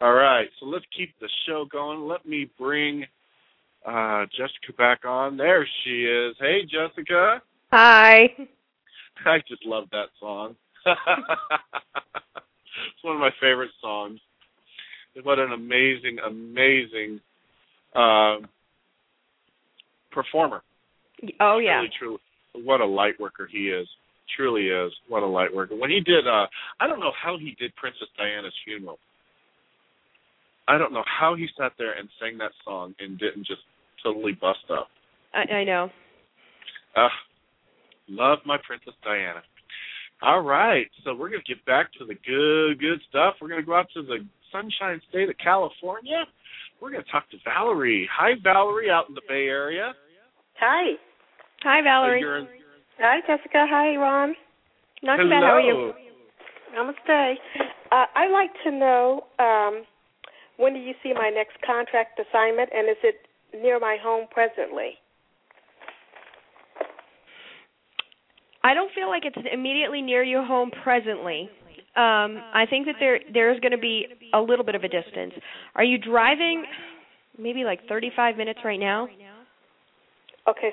[0.00, 2.08] All right, so let's keep the show going.
[2.08, 3.04] Let me bring
[3.86, 5.36] uh, Jessica back on.
[5.36, 6.34] There she is.
[6.40, 7.42] Hey, Jessica.
[7.72, 8.30] Hi.
[9.26, 10.56] I just love that song.
[13.02, 14.20] It's one of my favorite songs.
[15.22, 17.20] What an amazing, amazing
[17.94, 18.36] uh,
[20.10, 20.62] performer.
[21.40, 21.82] Oh yeah.
[21.98, 22.18] Truly,
[22.54, 23.86] truly, what a light worker he is.
[24.36, 24.92] Truly is.
[25.08, 25.76] What a light worker.
[25.76, 26.46] When he did, uh
[26.80, 28.98] I don't know how he did Princess Diana's funeral.
[30.68, 33.62] I don't know how he sat there and sang that song and didn't just
[34.02, 34.88] totally bust up.
[35.34, 35.90] I, I know.
[36.96, 37.08] Uh,
[38.08, 39.42] love my Princess Diana.
[40.22, 43.34] All right, so we're going to get back to the good, good stuff.
[43.40, 44.18] We're going to go out to the
[44.52, 46.22] Sunshine State of California.
[46.80, 48.08] We're going to talk to Valerie.
[48.12, 49.92] Hi, Valerie, out in the Bay Area.
[50.60, 50.94] Hi.
[51.64, 52.20] Hi, Valerie.
[52.20, 52.48] You're in-
[53.00, 53.66] Hi, Jessica.
[53.68, 54.34] Hi, Ron.
[55.02, 55.28] Not Hello.
[55.28, 55.42] too bad.
[55.42, 55.92] How are you?
[56.76, 57.34] Namaste.
[57.90, 59.82] Uh, I'd like to know um,
[60.56, 63.26] when do you see my next contract assignment, and is it
[63.60, 65.01] near my home presently?
[68.64, 71.50] I don't feel like it's immediately near your home presently.
[71.94, 75.34] Um, I think that there there's going to be a little bit of a distance.
[75.74, 76.64] Are you driving?
[77.38, 79.08] Maybe like 35 minutes right now.
[80.48, 80.70] Okay,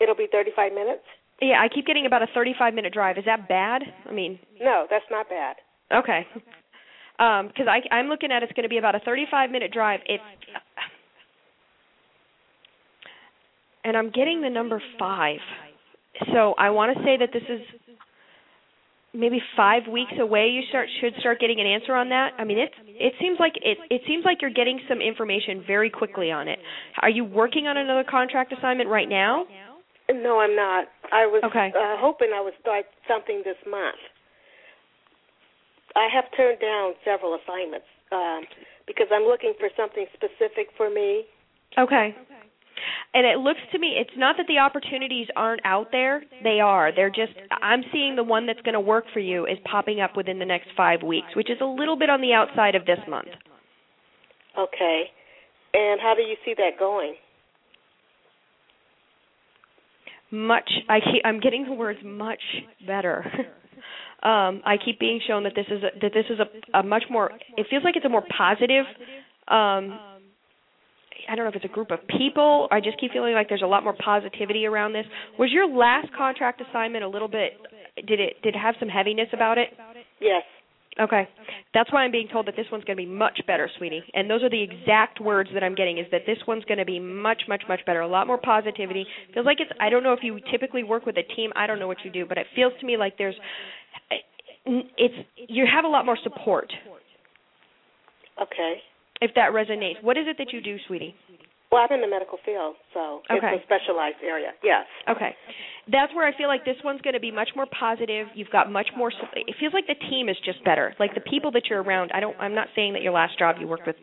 [0.00, 1.02] it'll be 35 minutes?
[1.40, 3.18] Yeah, I keep getting about a 35 minute drive.
[3.18, 3.82] Is that bad?
[4.08, 5.56] I mean, No, that's not bad.
[5.92, 6.26] okay.
[7.18, 10.00] Um, because I I'm looking at it's going to be about a 35 minute drive.
[10.06, 10.22] It's
[13.84, 15.38] and I'm getting the number five.
[16.32, 17.60] So I want to say that this is
[19.14, 20.48] maybe five weeks away.
[20.48, 22.32] You start should start getting an answer on that.
[22.38, 25.90] I mean, it's it seems like it it seems like you're getting some information very
[25.90, 26.58] quickly on it.
[27.00, 29.46] Are you working on another contract assignment right now?
[30.10, 30.88] No, I'm not.
[31.12, 31.72] I was Okay.
[31.74, 33.96] uh, hoping I would start something this month.
[35.94, 38.44] I have turned down several assignments um,
[38.86, 41.24] because I'm looking for something specific for me.
[41.78, 42.14] Okay.
[43.14, 46.22] And it looks to me it's not that the opportunities aren't out there.
[46.42, 46.94] They are.
[46.94, 50.16] They're just I'm seeing the one that's going to work for you is popping up
[50.16, 52.98] within the next 5 weeks, which is a little bit on the outside of this
[53.08, 53.28] month.
[54.58, 55.04] Okay.
[55.74, 57.14] And how do you see that going?
[60.30, 62.40] Much I keep I'm getting the words much
[62.86, 63.26] better.
[64.22, 67.04] um I keep being shown that this is a, that this is a, a much
[67.10, 68.86] more it feels like it's a more positive
[69.48, 69.98] um
[71.28, 72.68] I don't know if it's a group of people.
[72.70, 75.06] I just keep feeling like there's a lot more positivity around this.
[75.38, 77.52] Was your last contract assignment a little bit
[77.96, 79.68] did it did it have some heaviness about it?
[80.20, 80.42] Yes.
[81.00, 81.26] Okay.
[81.72, 84.02] That's why I'm being told that this one's going to be much better, sweetie.
[84.12, 86.84] And those are the exact words that I'm getting is that this one's going to
[86.84, 88.00] be much much much better.
[88.00, 89.06] A lot more positivity.
[89.32, 91.50] Feels like it's I don't know if you typically work with a team.
[91.56, 93.36] I don't know what you do, but it feels to me like there's
[94.64, 95.14] it's
[95.48, 96.72] you have a lot more support.
[98.40, 98.74] Okay.
[99.22, 100.02] If that resonates.
[100.02, 101.14] What is it that you do, sweetie?
[101.70, 103.54] Well, I'm in the medical field, so Okay.
[103.54, 104.52] it's a specialized area.
[104.62, 104.84] Yes.
[105.08, 105.34] Okay.
[105.88, 108.28] That's where I feel like this one's going to be much more positive.
[108.34, 110.92] You've got much more it feels like the team is just better.
[111.00, 112.10] Like the people that you're around.
[112.12, 113.96] I don't I'm not saying that your last job you worked with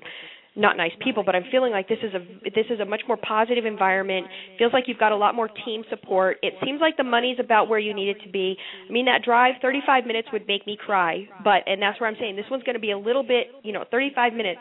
[0.55, 3.17] not nice people, but I'm feeling like this is a this is a much more
[3.17, 4.26] positive environment.
[4.57, 6.38] Feels like you've got a lot more team support.
[6.41, 8.57] It seems like the money's about where you need it to be.
[8.89, 12.17] I mean that drive 35 minutes would make me cry, but and that's where I'm
[12.20, 14.59] saying this one's going to be a little bit, you know, 35 minutes.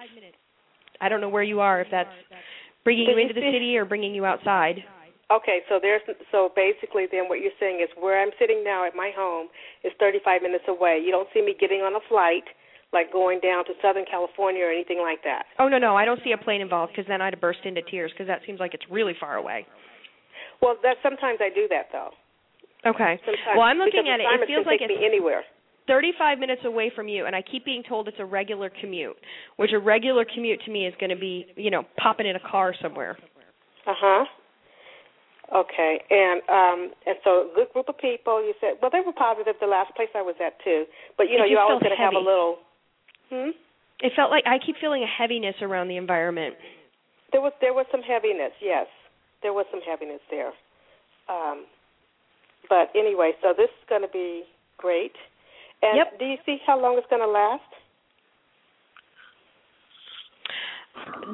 [1.00, 2.10] I don't know where you are if that's
[2.84, 4.84] bringing you into the city or bringing you outside.
[5.30, 6.00] Okay, so there's
[6.32, 9.48] so basically then what you're saying is where I'm sitting now at my home
[9.84, 11.02] is 35 minutes away.
[11.04, 12.48] You don't see me getting on a flight
[12.92, 15.44] like going down to Southern California or anything like that.
[15.58, 17.82] Oh no, no, I don't see a plane involved because then I'd have burst into
[17.82, 19.66] tears because that seems like it's really far away.
[20.62, 22.16] Well, that sometimes I do that though.
[22.88, 23.20] Okay.
[23.26, 24.24] Sometimes Well, I'm looking at it.
[24.24, 25.44] It feels like it's anywhere.
[25.88, 29.16] 35 minutes away from you, and I keep being told it's a regular commute,
[29.56, 32.50] which a regular commute to me is going to be, you know, popping in a
[32.50, 33.18] car somewhere.
[33.86, 34.24] Uh huh.
[35.48, 38.44] Okay, and um and so a good group of people.
[38.44, 40.84] You said well they were positive the last place I was at too,
[41.16, 42.58] but you know you just always going to have a little.
[43.32, 43.56] Hmm.
[44.00, 46.54] It felt like I keep feeling a heaviness around the environment.
[47.32, 48.52] There was there was some heaviness.
[48.60, 48.86] Yes,
[49.42, 50.52] there was some heaviness there.
[51.32, 51.64] Um,
[52.68, 54.44] but anyway, so this is going to be
[54.76, 55.16] great.
[55.82, 56.18] And Yep.
[56.18, 57.62] do you see how long it's going to last?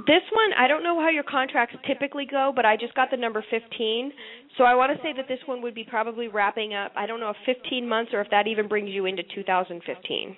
[0.07, 3.17] This one, I don't know how your contracts typically go, but I just got the
[3.17, 4.13] number 15.
[4.59, 6.93] So I want to say that this one would be probably wrapping up.
[6.97, 10.37] I don't know if 15 months or if that even brings you into 2015.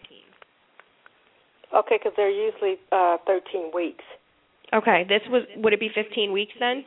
[1.75, 4.05] Okay, because they're usually uh 13 weeks.
[4.73, 6.85] Okay, this was would it be 15 weeks then?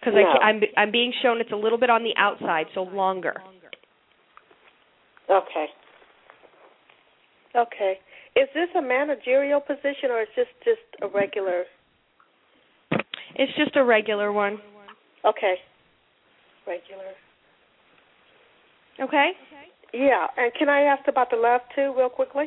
[0.00, 0.38] Because No.
[0.40, 3.34] I'm I'm being shown it's a little bit on the outside, so longer.
[5.30, 5.66] Okay.
[7.54, 7.98] Okay.
[8.36, 11.64] Is this a managerial position or is this just a regular?
[13.34, 14.58] It's just a regular one.
[15.24, 15.54] Okay.
[16.66, 17.12] Regular.
[19.00, 19.32] Okay.
[19.92, 22.46] Yeah, and can I ask about the love too, real quickly?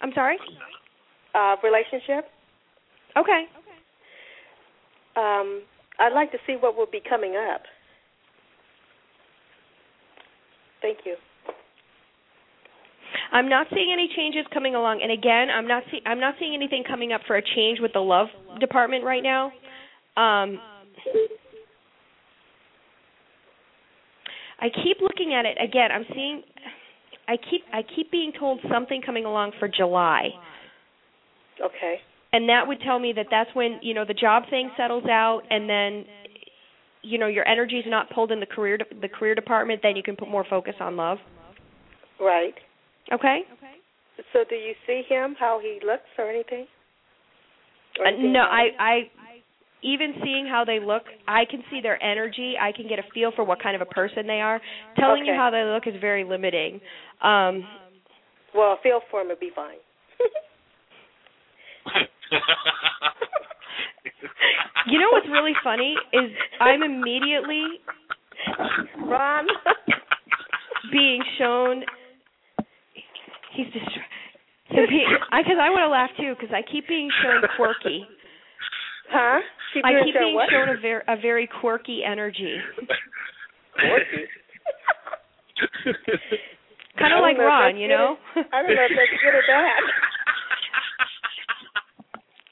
[0.00, 0.36] I'm sorry.
[1.34, 2.26] Uh, relationship.
[3.16, 3.44] Okay.
[3.58, 3.78] Okay.
[5.16, 5.62] Um,
[6.00, 7.62] I'd like to see what will be coming up.
[10.80, 11.14] Thank you.
[13.32, 16.54] I'm not seeing any changes coming along, and again, I'm not see- I'm not seeing
[16.54, 18.28] anything coming up for a change with the love
[18.60, 19.46] department right now.
[20.16, 20.60] Um,
[24.60, 25.90] I keep looking at it again.
[25.90, 26.42] I'm seeing.
[27.26, 30.28] I keep I keep being told something coming along for July,
[31.60, 32.00] Okay.
[32.32, 35.42] and that would tell me that that's when you know the job thing settles out,
[35.48, 36.04] and then
[37.00, 39.80] you know your energy is not pulled in the career the career department.
[39.82, 41.18] Then you can put more focus on love.
[42.20, 42.54] Right.
[43.12, 43.40] Okay.
[43.52, 43.74] Okay.
[44.32, 45.34] So, do you see him?
[45.38, 46.66] How he looks, or anything?
[48.00, 48.70] Or Uh, no, I?
[48.78, 49.10] I
[49.82, 52.54] even seeing how they look, I can see their energy.
[52.60, 54.60] I can get a feel for what kind of a person they are.
[54.96, 56.80] Telling you how they look is very limiting.
[57.20, 57.66] Um
[58.54, 59.78] Well, a feel for him would be fine.
[64.86, 67.64] you know what's really funny is I'm immediately
[68.98, 69.48] Ron.
[70.92, 71.82] being shown
[73.54, 74.88] he's him
[75.42, 78.06] because I want to laugh too because I keep being shown quirky.
[79.10, 79.40] Huh?
[79.74, 80.48] Keep I keep shown being what?
[80.50, 82.56] shown a very a very quirky energy.
[83.76, 84.24] Quirky.
[86.98, 88.16] Kind of like Ron, you know.
[88.36, 89.82] I don't know if that's good or bad.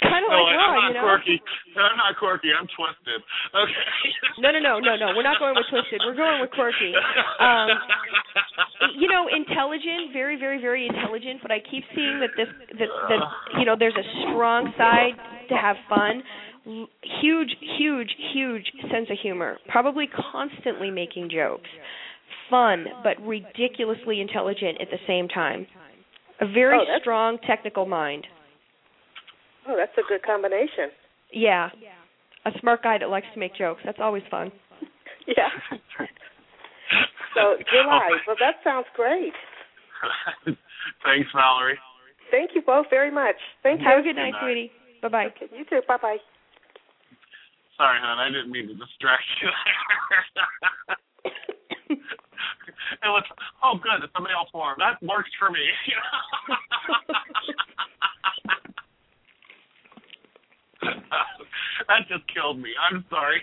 [0.02, 1.04] Kind of no, like I'm not you know.
[1.04, 1.36] quirky.
[1.76, 2.50] I'm not quirky.
[2.52, 3.20] I'm twisted.
[3.52, 3.84] Okay.
[4.40, 5.06] No, no, no, no, no.
[5.16, 6.00] We're not going with twisted.
[6.04, 6.92] We're going with quirky.
[7.40, 7.68] Um,
[8.96, 11.40] you know, intelligent, very, very, very intelligent.
[11.42, 12.48] But I keep seeing that this,
[12.78, 13.20] that, that
[13.58, 15.14] you know, there's a strong side
[15.48, 16.22] to have fun.
[17.20, 19.58] Huge, huge, huge sense of humor.
[19.68, 21.68] Probably constantly making jokes.
[22.48, 25.66] Fun, but ridiculously intelligent at the same time.
[26.40, 28.26] A very Oh, strong technical mind.
[29.70, 30.90] Oh, that's a good combination.
[31.32, 31.70] Yeah.
[32.44, 33.80] A smart guy that likes to make jokes.
[33.84, 34.50] That's always fun.
[35.28, 35.52] Yeah.
[37.36, 38.08] So July.
[38.26, 39.32] Well, that sounds great.
[41.04, 41.78] Thanks, Valerie.
[42.32, 43.36] Thank you both very much.
[43.62, 43.86] Thank you.
[43.86, 44.42] Have a good night, Good night.
[44.42, 44.72] sweetie.
[45.02, 45.26] Bye bye.
[45.26, 45.82] Okay, you too.
[45.86, 46.16] Bye bye.
[47.76, 48.18] Sorry, hon.
[48.18, 49.48] I didn't mean to distract you.
[53.04, 53.24] it was
[53.62, 54.76] oh good, it's a male form.
[54.78, 55.62] That works for me.
[61.88, 62.70] that just killed me.
[62.76, 63.42] I'm sorry.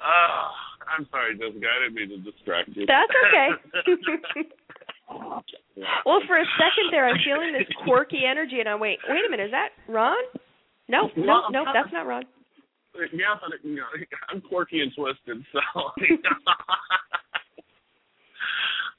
[0.00, 0.48] uh,
[0.90, 1.66] I'm sorry, Jessica.
[1.68, 2.86] I didn't mean to distract you.
[2.86, 3.48] That's okay.
[6.06, 8.98] well, for a second there, I'm feeling this quirky energy, and I wait.
[9.08, 10.18] Wait a minute, is that Ron?
[10.88, 12.24] No, no, no, that's not Ron.
[13.12, 13.86] yeah, but you know,
[14.30, 15.60] I'm quirky and twisted, so.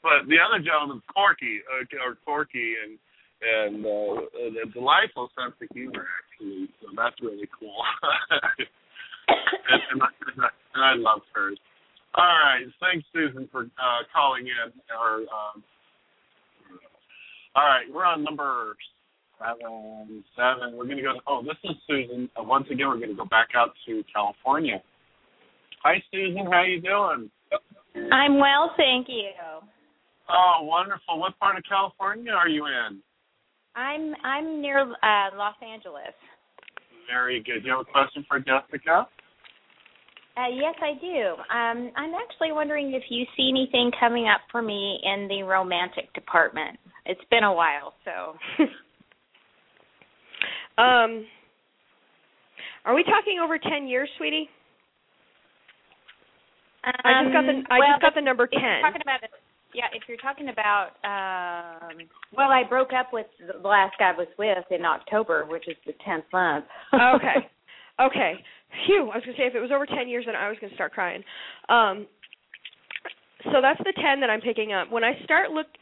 [0.02, 2.98] but the other gentleman's quirky, uh, or quirky and
[3.42, 6.70] and uh, a delightful sense of humor, actually.
[6.82, 7.74] So that's really cool.
[9.28, 11.58] and, and, I, and I love hers.
[12.16, 14.72] All right, thanks, Susan, for uh, calling in.
[14.92, 15.64] Or um,
[17.56, 18.76] all right, we're on number
[19.40, 20.24] seven.
[20.36, 20.78] Seven.
[20.78, 21.14] We're gonna go.
[21.26, 22.30] Oh, this is Susan.
[22.38, 24.84] Uh, once again, we're gonna go back out to California.
[25.84, 26.46] Hi, Susan.
[26.52, 27.32] How you doing?
[28.12, 29.32] I'm well, thank you.
[30.30, 31.20] Oh, wonderful.
[31.20, 33.02] What part of California are you in?
[33.76, 36.14] I'm I'm near uh Los Angeles.
[37.10, 37.62] Very good.
[37.62, 39.08] Do you have a question for Jessica?
[40.38, 41.34] Uh yes, I do.
[41.54, 46.12] Um I'm actually wondering if you see anything coming up for me in the romantic
[46.14, 46.78] department.
[47.06, 48.36] It's been a while, so
[50.78, 51.28] Um,
[52.86, 54.50] are we talking over ten years, sweetie?
[56.84, 58.82] I just got the Um, I well, just got the number ten.
[58.82, 59.20] talking about
[59.74, 61.98] yeah, if you're talking about um
[62.36, 65.76] well, I broke up with the last guy I was with in October, which is
[65.86, 66.66] the 10th month.
[66.94, 67.48] okay.
[68.00, 68.34] Okay.
[68.88, 69.10] Phew.
[69.14, 70.92] I was gonna say if it was over ten years, then I was gonna start
[70.94, 71.24] crying.
[71.70, 72.08] Um.
[73.44, 74.90] So that's the ten that I'm picking up.
[74.92, 75.68] When I start look,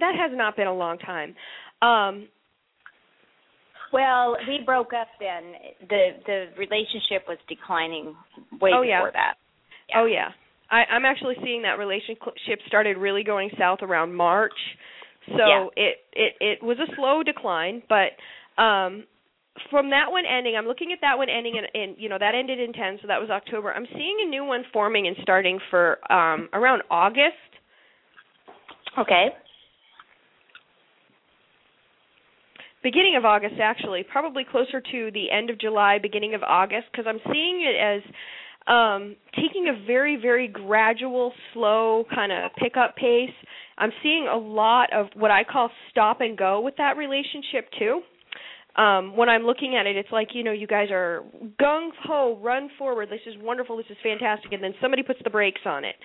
[0.00, 1.34] that has not been a long time.
[1.80, 2.28] Um.
[3.94, 5.54] Well, we broke up then.
[5.88, 8.14] The the relationship was declining
[8.60, 9.10] way Oh, before yeah.
[9.12, 9.34] that.
[9.96, 10.28] Oh yeah.
[10.70, 14.52] I, I'm actually seeing that relationship started really going south around March.
[15.26, 15.66] So Yeah.
[15.76, 18.12] it, it it was a slow decline, but
[18.62, 19.04] um
[19.70, 22.34] from that one ending, I'm looking at that one ending in, in you know that
[22.34, 23.72] ended in 10, so that was October.
[23.72, 27.36] I'm seeing a new one forming and starting for um around August.
[28.98, 29.28] Okay.
[32.84, 37.06] beginning of August actually, probably closer to the end of July, beginning of August, because
[37.08, 38.02] I'm seeing it as
[38.66, 43.34] um taking a very very gradual slow kind of pick up pace.
[43.76, 48.00] I'm seeing a lot of what i call stop and go with that relationship too.
[48.80, 51.24] Um when i'm looking at it it's like you know you guys are
[51.60, 53.08] gung ho run forward.
[53.10, 53.76] This is wonderful.
[53.76, 54.52] This is fantastic.
[54.52, 55.96] And then somebody puts the brakes on it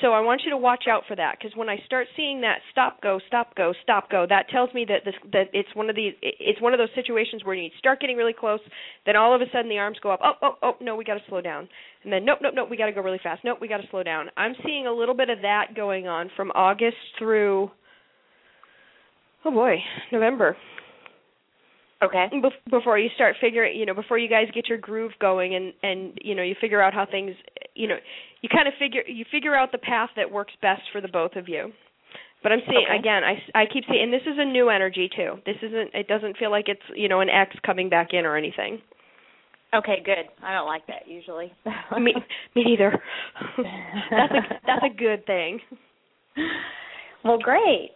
[0.00, 2.58] so I want you to watch out for that because when I start seeing that
[2.70, 5.96] stop go stop go stop go that tells me that this that it's one of
[5.96, 8.60] these it's one of those situations where you start getting really close
[9.06, 11.14] then all of a sudden the arms go up oh oh oh no we got
[11.14, 11.68] to slow down
[12.04, 13.88] and then nope nope nope we got to go really fast nope we got to
[13.90, 14.30] slow down.
[14.36, 17.70] I'm seeing a little bit of that going on from August through
[19.44, 19.76] oh boy
[20.12, 20.56] November
[22.02, 22.26] Okay.
[22.32, 25.72] Bef- before you start figuring, you know, before you guys get your groove going and
[25.82, 27.34] and you know, you figure out how things,
[27.74, 27.96] you know,
[28.40, 31.34] you kind of figure you figure out the path that works best for the both
[31.34, 31.72] of you.
[32.42, 32.98] But I'm seeing Okay.
[32.98, 35.38] again, I I keep seeing and this is a new energy too.
[35.44, 38.36] This isn't it doesn't feel like it's, you know, an X coming back in or
[38.36, 38.80] anything.
[39.74, 40.24] Okay, good.
[40.42, 41.52] I don't like that usually.
[41.98, 42.14] me
[42.54, 42.92] me neither.
[44.10, 45.58] that's a that's a good thing.
[47.24, 47.90] well, great.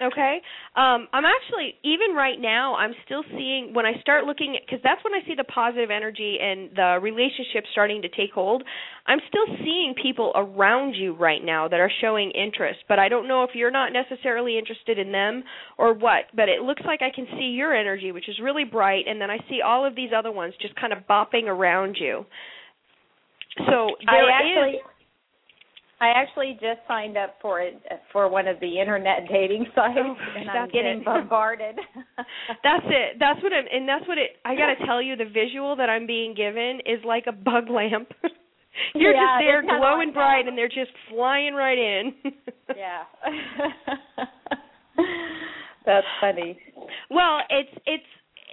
[0.00, 0.40] Okay.
[0.76, 4.80] Um I'm actually even right now I'm still seeing when I start looking at cuz
[4.82, 8.62] that's when I see the positive energy and the relationship starting to take hold.
[9.06, 13.26] I'm still seeing people around you right now that are showing interest, but I don't
[13.26, 15.42] know if you're not necessarily interested in them
[15.78, 19.06] or what, but it looks like I can see your energy which is really bright
[19.08, 22.24] and then I see all of these other ones just kind of bopping around you.
[23.66, 24.80] So there I is- actually
[26.00, 27.82] I actually just signed up for it
[28.12, 31.04] for one of the internet dating sites oh, and I'm getting it.
[31.04, 31.76] bombarded.
[32.62, 33.16] That's it.
[33.18, 34.36] That's what I'm, and that's what it.
[34.44, 37.68] I got to tell you, the visual that I'm being given is like a bug
[37.70, 38.08] lamp.
[38.94, 42.14] You're Yeah, just there, glowing bright, and they're just flying right in.
[42.76, 43.02] yeah.
[45.84, 46.58] That's funny.
[47.10, 48.04] well, it's it's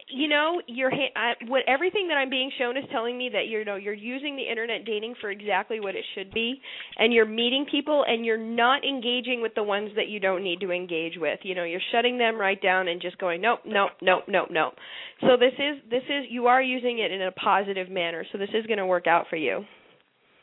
[0.08, 3.62] you know your I, what everything that I'm being shown is telling me that you're
[3.62, 6.62] you know you're using the internet dating for exactly what it should be,
[6.97, 10.60] and you're meeting people and you're not engaging with the ones that you don't need
[10.62, 11.39] to engage with.
[11.43, 14.74] You know, you're shutting them right down and just going nope, nope, nope, nope, nope.
[15.22, 18.26] So this is this is you are using it in a positive manner.
[18.32, 19.66] So this is going to work out for you.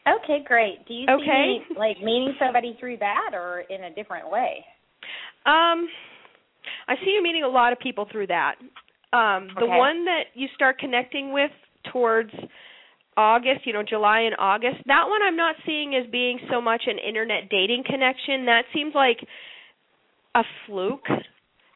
[0.07, 0.85] Okay, great.
[0.89, 1.23] Do you Okay.
[1.25, 4.65] see me like meeting somebody through that or in a different way?
[5.47, 5.87] Um,
[6.89, 8.57] I see you meeting a lot of people through that.
[9.13, 9.77] Um, the Okay.
[9.77, 11.51] one that you start connecting with
[11.93, 12.31] towards
[13.17, 16.85] August, you know, July and August, that one I'm not seeing as being so much
[16.87, 18.47] an internet dating connection.
[18.47, 19.19] That seems like
[20.35, 21.07] a fluke.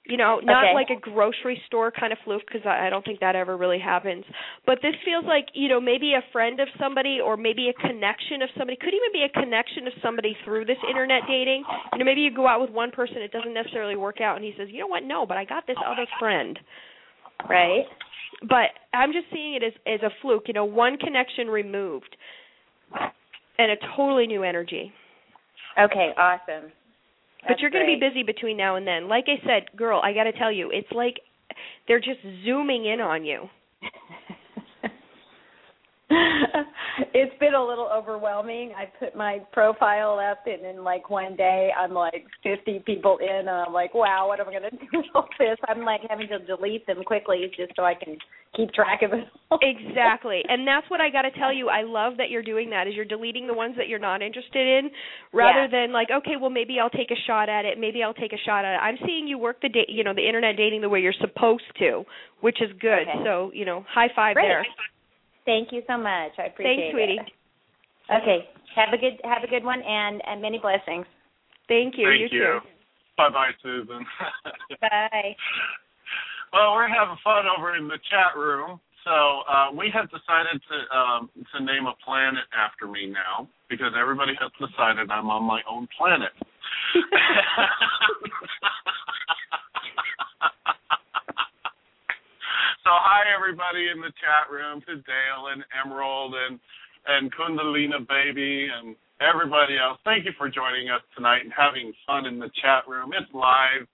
[0.09, 0.73] You know, not Okay.
[0.73, 3.81] like a grocery store kind of fluke because I, I don't think that ever really
[3.81, 4.25] happens.
[4.65, 8.41] But this feels like you know maybe a friend of somebody or maybe a connection
[8.41, 8.79] of somebody.
[8.81, 11.65] Could even be a connection of somebody through this internet dating.
[11.93, 14.45] You know, maybe you go out with one person, it doesn't necessarily work out, and
[14.45, 16.57] he says, you know what, no, but I got this other friend.
[17.49, 17.85] Right.
[18.43, 20.45] But I'm just seeing it as as a fluke.
[20.47, 22.17] You know, one connection removed,
[23.59, 24.93] and a totally new energy.
[25.79, 26.73] Okay, awesome.
[27.47, 29.09] but you're going to be busy between now and then.
[29.09, 31.21] Like I said, girl, I got to tell you, it's like
[31.87, 33.49] they're just zooming in on you.
[37.15, 38.73] it's been a little overwhelming.
[38.77, 43.29] I put my profile up, and in like one day, I'm like 50 people in,
[43.41, 45.59] and I'm like, wow, what am I going to do with all this?
[45.69, 48.17] I'm like having to delete them quickly just so I can
[48.57, 49.25] keep track of it.
[49.61, 50.43] exactly.
[50.49, 51.69] And that's what I got to tell you.
[51.69, 52.87] I love that you're doing that.
[52.87, 54.91] Is you're deleting the ones that you're not interested in
[55.33, 55.87] rather Yeah.
[55.87, 57.79] than like, okay, well maybe I'll take a shot at it.
[57.79, 58.79] Maybe I'll take a shot at it.
[58.81, 61.65] I'm seeing you work the date, you know, the internet dating the way you're supposed
[61.81, 62.05] to,
[62.41, 63.03] which is good.
[63.09, 63.25] Okay.
[63.25, 64.47] So, you know, high five Great.
[64.47, 64.67] there.
[65.47, 66.33] Thank you so much.
[66.39, 67.19] I appreciate Thanks, sweetie.
[67.23, 67.33] it.
[68.11, 71.07] Okay, have a good have a good one, and and many blessings.
[71.69, 72.07] Thank you.
[72.07, 72.61] Thank you, too.
[73.17, 74.05] Bye bye, Susan.
[74.81, 75.37] Bye.
[76.53, 78.79] well, we're having fun over in the chat room.
[79.05, 83.95] So uh, we have decided to um, to name a planet after me now because
[83.99, 86.33] everybody has decided I'm on my own planet.
[92.87, 96.61] so hi everybody in the chat room to Dale and Emerald and
[97.11, 99.99] and Kundalina baby and everybody else.
[100.07, 103.11] Thank you for joining us tonight and having fun in the chat room.
[103.11, 103.87] It's live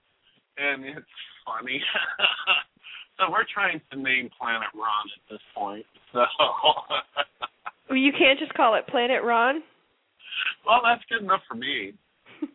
[0.61, 1.81] and it's funny.
[3.17, 5.85] so we're trying to name Planet Ron at this point.
[6.13, 6.21] So
[7.89, 9.63] Well, You can't just call it Planet Ron.
[10.69, 11.93] well that's good enough for me.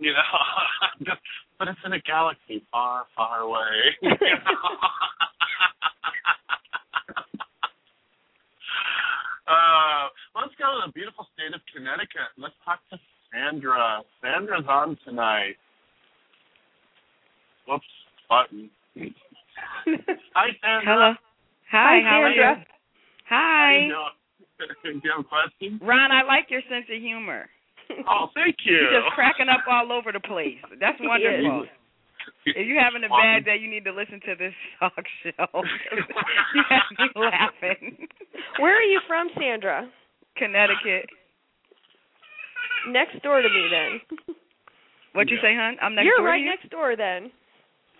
[0.00, 1.12] You know,
[1.58, 3.92] but it's in a galaxy far, far away.
[4.00, 4.16] you know?
[9.48, 12.28] uh, let's go to the beautiful state of Connecticut.
[12.38, 12.98] Let's talk to
[13.32, 14.02] Sandra.
[14.22, 15.56] Sandra's on tonight.
[17.68, 17.84] Whoops,
[18.28, 18.70] button.
[20.34, 20.84] Hi, Sandra.
[20.84, 21.14] Hello.
[21.70, 22.58] Hi, Hi, how are Sandra.
[22.58, 22.64] you?
[23.28, 23.88] Hi.
[23.90, 24.06] How you?
[24.58, 24.64] Do
[25.04, 25.78] you have a question?
[25.82, 27.48] Ron, I like your sense of humor.
[28.08, 28.76] Oh, thank you.
[28.76, 30.58] You're just cracking up all over the place.
[30.78, 31.66] That's wonderful.
[32.46, 35.46] If you're having a bad day, you need to listen to this talk show.
[36.54, 38.08] you have me laughing.
[38.58, 39.88] Where are you from, Sandra?
[40.36, 41.06] Connecticut.
[42.88, 44.34] Next door to me, then.
[45.12, 45.76] What'd you say, hon?
[45.82, 46.46] I'm next You're door to right you?
[46.46, 47.30] next door, then.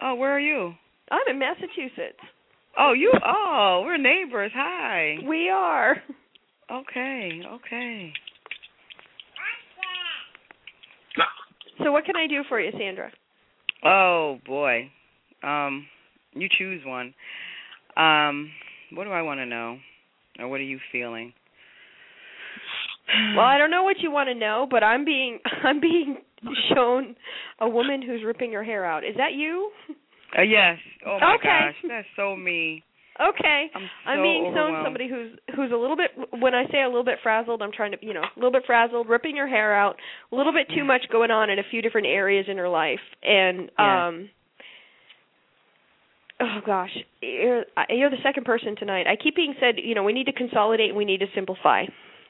[0.00, 0.72] Oh, where are you?
[1.10, 2.20] I'm in Massachusetts.
[2.78, 3.12] Oh, you.
[3.26, 4.52] Oh, we're neighbors.
[4.54, 5.16] Hi.
[5.28, 5.96] We are.
[6.70, 7.42] Okay.
[7.46, 8.12] Okay.
[11.82, 13.10] So, what can I do for you, Sandra?
[13.84, 14.90] Oh boy.
[15.42, 15.86] Um,
[16.34, 17.14] you choose one.
[17.96, 18.50] Um,
[18.92, 19.78] what do I want to know,
[20.38, 21.32] or what are you feeling?
[23.36, 26.18] Well, I don't know what you want to know, but I'm being I'm being
[26.74, 27.16] shown
[27.58, 29.04] a woman who's ripping her hair out.
[29.04, 29.70] Is that you?
[30.38, 30.78] Uh, yes.
[31.06, 31.48] Oh my Okay.
[31.48, 32.84] gosh, that's so me.
[33.20, 33.70] Okay.
[33.74, 36.10] I'm I'm so being shown somebody who's who's a little bit
[36.40, 38.62] when I say a little bit frazzled, I'm trying to, you know, a little bit
[38.66, 39.96] frazzled, ripping your hair out,
[40.32, 43.00] a little bit too much going on in a few different areas in her life.
[43.22, 44.06] And Yeah.
[44.08, 44.30] um
[46.42, 49.06] Oh gosh, you're, you're the second person tonight.
[49.06, 51.82] I keep being said, you know, we need to consolidate and we need to simplify.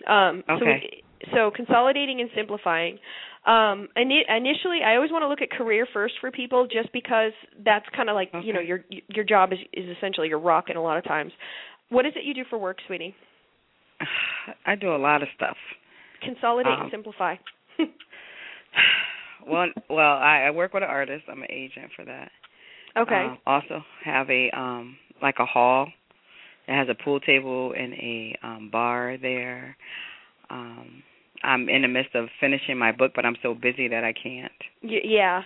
[0.08, 1.02] Um so Okay.
[1.34, 2.98] so consolidating and simplifying.
[3.46, 7.32] Um ini- initially I always want to look at career first for people just because
[7.64, 10.76] that's kind of like, you know, your your job is is essentially your rock and
[10.76, 11.32] a lot of times.
[11.88, 13.14] What is it you do for work, sweetie?
[14.66, 15.56] I do a lot of stuff.
[16.22, 17.34] Consolidate Um, and simplify.
[19.46, 21.24] Well, well, I, I work with an artist.
[21.28, 22.30] I'm an agent for that.
[22.96, 23.24] okay.
[23.26, 25.88] Um, also have a um like a hall.
[26.68, 29.76] It has a pool table and a um bar there.
[30.50, 31.02] Um
[31.42, 34.52] I'm in the midst of finishing my book, but I'm so busy that I can't.
[34.82, 35.42] Y- yeah.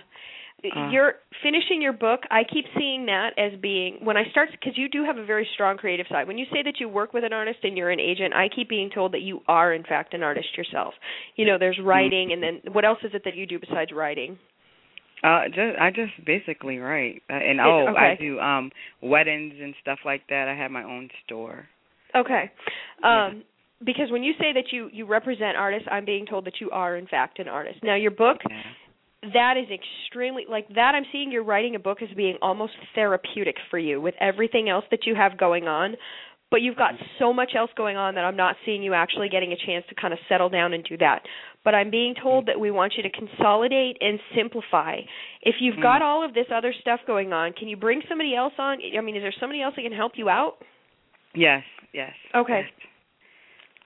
[0.75, 0.89] Uh.
[0.89, 2.21] You're finishing your book.
[2.31, 5.47] I keep seeing that as being when I start because you do have a very
[5.53, 6.27] strong creative side.
[6.27, 8.69] When you say that you work with an artist and you're an agent, I keep
[8.69, 10.93] being told that you are in fact an artist yourself.
[11.35, 14.39] You know, there's writing and then what else is it that you do besides writing?
[15.23, 17.21] Uh just I just basically write.
[17.29, 18.71] Uh, and oh, I do um
[19.01, 20.47] weddings and stuff like that.
[20.47, 21.67] I have my own store.
[22.15, 22.51] Okay.
[23.03, 23.43] Um
[23.85, 26.97] because when you say that you you represent artists, I'm being told that you are
[26.97, 27.79] in fact an artist.
[27.83, 28.61] Now your book Yeah.
[29.33, 33.57] that is extremely like that I'm seeing you're writing a book as being almost therapeutic
[33.69, 35.95] for you with everything else that you have going on.
[36.51, 37.05] But you've got mm-hmm.
[37.19, 39.95] so much else going on that I'm not seeing you actually getting a chance to
[39.95, 41.23] kind of settle down and do that.
[41.63, 42.51] But I'm being told mm-hmm.
[42.51, 44.99] that we want you to consolidate and simplify.
[45.41, 48.53] If you've got all of this other stuff going on, can you bring somebody else
[48.59, 48.77] on?
[48.95, 50.57] I mean, is there somebody else that can help you out?
[51.33, 51.63] Yes,
[51.93, 52.13] yes.
[52.35, 52.61] Okay.
[52.63, 52.87] yes.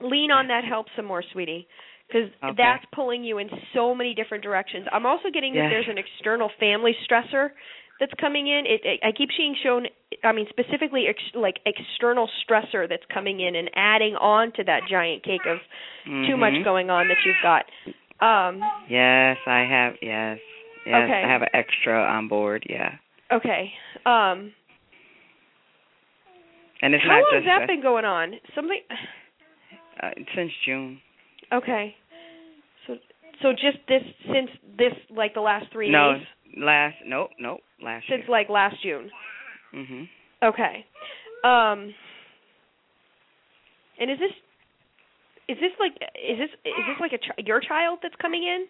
[0.02, 1.68] Lean on that help some more, sweetie,
[2.08, 2.56] because Okay.
[2.58, 4.88] that's pulling you in so many different directions.
[4.92, 7.52] I'm also getting that there's an external family stressor
[8.00, 8.66] that's coming in.
[8.66, 9.88] It, it I keep seeing shown.
[10.24, 14.88] I mean, specifically ex, like external stressor that's coming in and adding on to that
[14.90, 15.60] giant cake of
[16.26, 16.64] too much Mhm.
[16.64, 17.70] going on that you've got.
[18.22, 19.98] Um, Yes, I have.
[20.02, 20.40] Yes,
[20.86, 21.04] yes.
[21.04, 21.24] Okay.
[21.24, 22.66] I have an extra on board.
[22.70, 22.96] Yeah,
[23.32, 23.74] okay.
[24.06, 24.54] Um,
[26.82, 28.40] and it's how long just has that been going on?
[28.56, 28.82] Something.
[30.02, 31.00] Uh, since June.
[31.52, 31.96] Okay.
[32.88, 32.96] So
[33.42, 36.28] so just this since this like the last three no, days
[36.58, 36.96] last.
[37.06, 37.60] Nope, nope.
[37.84, 39.10] Last since like last June.
[39.74, 40.08] Mhm.
[40.44, 40.86] Okay.
[41.44, 41.94] Um
[44.00, 44.32] and is this
[45.48, 48.66] is this like is this is this like a ch- your child that's coming in?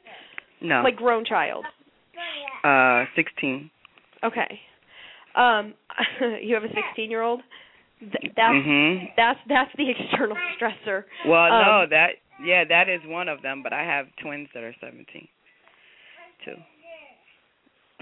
[0.68, 0.82] No.
[0.82, 1.66] Like grown child.
[2.64, 3.70] uh, sixteen.
[4.24, 4.60] Okay.
[5.36, 5.74] Um
[6.42, 7.42] you have a 16-year-old?
[8.00, 9.12] Th- that's Mhm.
[9.18, 11.04] that's that's the external stressor.
[11.28, 12.12] Well, Um, no, that
[12.44, 13.62] yeah, that is one of them.
[13.64, 15.28] But I have twins that are seventeen.
[16.46, 16.56] Too.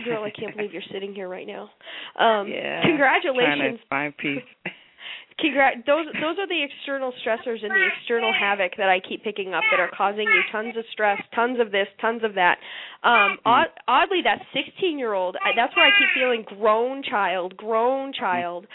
[0.06, 1.72] Girl, I can't believe you're sitting here right now.
[2.15, 2.82] Um Yeah.
[2.84, 3.57] congratulations.
[3.57, 4.44] Trying to find peace.
[5.41, 9.53] Congrat those those are the external stressors and the external havoc that I keep picking
[9.53, 12.57] up that are causing you tons of stress, tons of this, tons of that.
[13.03, 18.65] Um odd, oddly that 16-year-old, that's where I keep feeling grown child, grown child.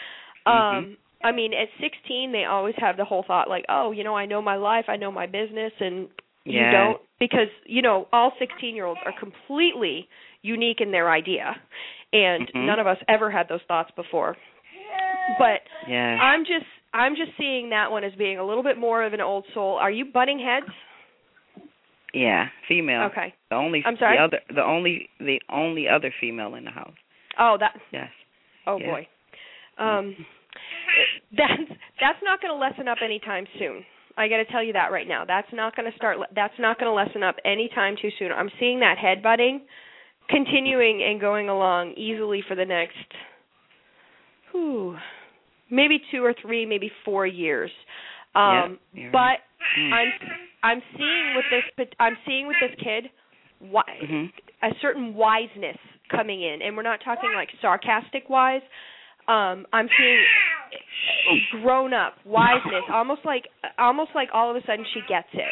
[0.46, 4.16] Um I mean at 16 they always have the whole thought like, "Oh, you know,
[4.16, 6.08] I know my life, I know my business and
[6.44, 6.72] you Yeah.
[6.72, 10.08] don't because you know all 16-year-olds are completely
[10.42, 11.56] unique in their idea.
[12.12, 12.66] And Mhm.
[12.66, 14.36] none of us ever had those thoughts before.
[15.38, 16.18] But Yeah.
[16.20, 19.20] I'm just I'm just seeing that one as being a little bit more of an
[19.20, 19.76] old soul.
[19.78, 20.66] Are you butting heads?
[22.12, 23.04] yeah, female.
[23.04, 23.32] Okay.
[23.48, 24.16] The only I'm sorry?
[24.18, 26.94] the other the only the only other female in the house.
[27.38, 28.10] Oh, that Yes.
[28.66, 28.86] oh Yeah.
[28.90, 29.08] boy.
[29.78, 30.16] Um
[31.36, 33.84] that's that's not going to lessen up anytime soon.
[34.16, 35.24] I got to tell you that right now.
[35.24, 38.30] That's not going to start that's not going to lessen up anytime too soon.
[38.32, 39.62] I'm seeing that head butting
[40.28, 42.96] continuing and going along easily for the next
[44.52, 44.96] whew,
[45.70, 47.70] maybe 2 or 3, maybe 4 years.
[48.34, 49.38] Um Yeah, but right.
[49.78, 49.92] Mm.
[49.92, 50.12] I'm
[50.62, 51.44] I'm seeing with
[51.76, 53.10] this I'm seeing with this kid
[53.58, 54.32] why Mhm.
[54.62, 55.78] a certain wiseness
[56.10, 58.62] coming in and we're not talking like sarcastic wise
[59.28, 60.24] um i'm seeing
[61.62, 63.44] grown up wiseness almost like
[63.78, 65.50] almost like all of a sudden she gets it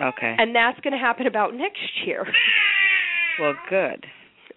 [0.00, 0.34] Okay.
[0.38, 2.26] and that's going to happen about next year
[3.38, 4.06] well, good.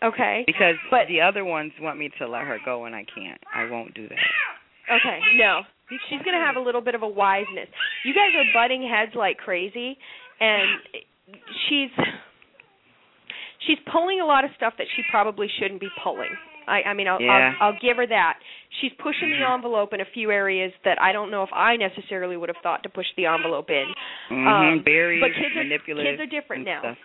[0.02, 3.42] okay Because But- the other ones want me to let her go, and I can't.
[3.54, 4.96] I won't do that.
[4.96, 5.62] okay no
[6.10, 7.68] she's going to have a little bit of a wiseness
[8.06, 9.98] you guys are butting heads like crazy
[10.40, 10.80] and
[11.68, 11.92] she's
[13.68, 16.32] she's pulling a lot of stuff that she probably shouldn't be pulling
[16.68, 17.54] I, I mean, I'll, Yeah.
[17.60, 18.40] I'll I'll give her that.
[18.82, 22.38] She's pushing the envelope in a few areas that I don't know if I necessarily
[22.38, 23.86] would have thought to push the envelope in.
[24.30, 25.64] hmm Um, Very but kids are
[26.04, 26.80] kids are different now.
[26.82, 26.98] Stuff.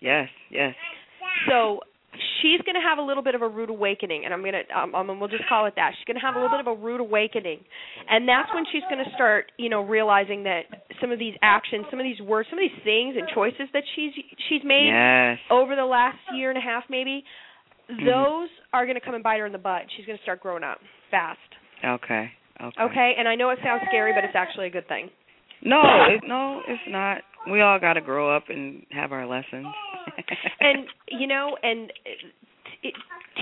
[0.00, 0.74] Yes, yes.
[1.48, 1.80] So
[2.42, 4.78] she's going to have a little bit of a rude awakening, and I'm going to
[4.78, 5.92] um, um, we'll just call it that.
[5.96, 7.60] She's going to have a little bit of a rude awakening,
[8.10, 10.62] and that's when she's going to start, you know, realizing that
[11.00, 13.84] some of these actions, some of these words, some of these things and choices that
[13.96, 14.12] she's
[14.48, 15.38] she's made Yes.
[15.50, 17.24] over the last year and a half, maybe,
[17.92, 18.04] Mhm.
[18.06, 19.82] those are going to come and bite her in the butt.
[19.96, 20.78] She's going to start growing up
[21.10, 21.38] fast.
[21.84, 22.32] Okay.
[22.60, 22.82] Okay.
[22.82, 25.10] Okay, and I know it sounds scary, but it's actually a good thing.
[25.62, 27.22] No, it, no, it's not.
[27.50, 29.66] We all got to grow up and have our lessons.
[30.60, 31.92] and you know and
[32.82, 32.92] t-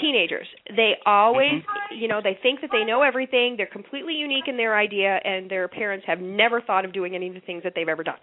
[0.01, 0.47] teenagers
[0.77, 1.63] they always
[1.97, 5.51] you know they think that they know everything they're completely unique in their idea and
[5.51, 8.21] their parents have never thought of doing any of the things that they've ever done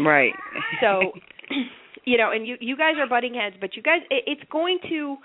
[0.00, 0.32] right.
[0.80, 1.12] so
[2.04, 4.78] you know and you you guys are butting heads but you guys it, it's going
[4.88, 5.16] to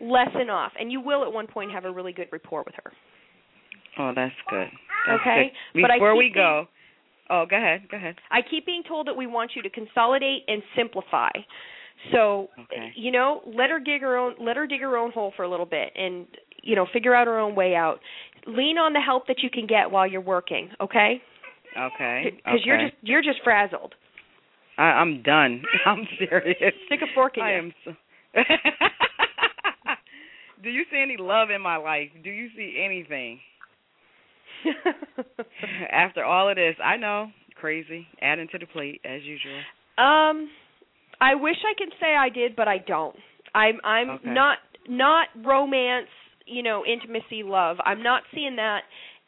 [0.00, 2.92] lessen off and you will at one point have a really good rapport with her
[3.98, 4.68] oh, that's good.
[5.06, 5.82] That's Okay, Good.
[5.82, 6.66] but I Before we go,
[7.30, 7.88] oh, go ahead.
[7.90, 8.16] Go ahead.
[8.30, 11.30] I keep being told that we want you to consolidate and simplify.
[12.12, 12.92] So, Okay.
[12.94, 15.48] you know, let her dig her own let her dig her own hole for a
[15.48, 16.26] little bit and
[16.62, 18.00] you know, figure out her own way out.
[18.46, 21.22] Lean on the help that you can get while you're working, okay?
[21.78, 22.32] Okay.
[22.44, 23.94] Cuz you're just you're just frazzled.
[24.78, 25.62] I, I'm done.
[25.86, 26.74] I'm serious.
[26.86, 27.58] Stick a fork in I you.
[27.58, 27.94] am so.
[30.62, 32.08] Do you see any love in my life?
[32.22, 33.40] Do you see anything?
[35.92, 39.58] After all of this, I know, crazy, adding to the plate as usual.
[39.98, 40.48] Um,
[41.20, 43.16] I wish I could say I did, but I don't.
[43.54, 44.34] I'm I'm Okay.
[44.34, 44.58] not
[44.88, 46.08] not romance,
[46.46, 47.78] you know, intimacy, love.
[47.84, 48.80] I'm not seeing that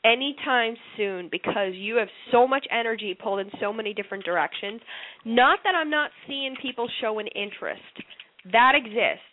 [0.04, 4.80] anytime soon because you have so much energy pulled in so many different directions.
[5.24, 7.82] Not that I'm not seeing people show an interest.
[8.52, 9.24] That exists.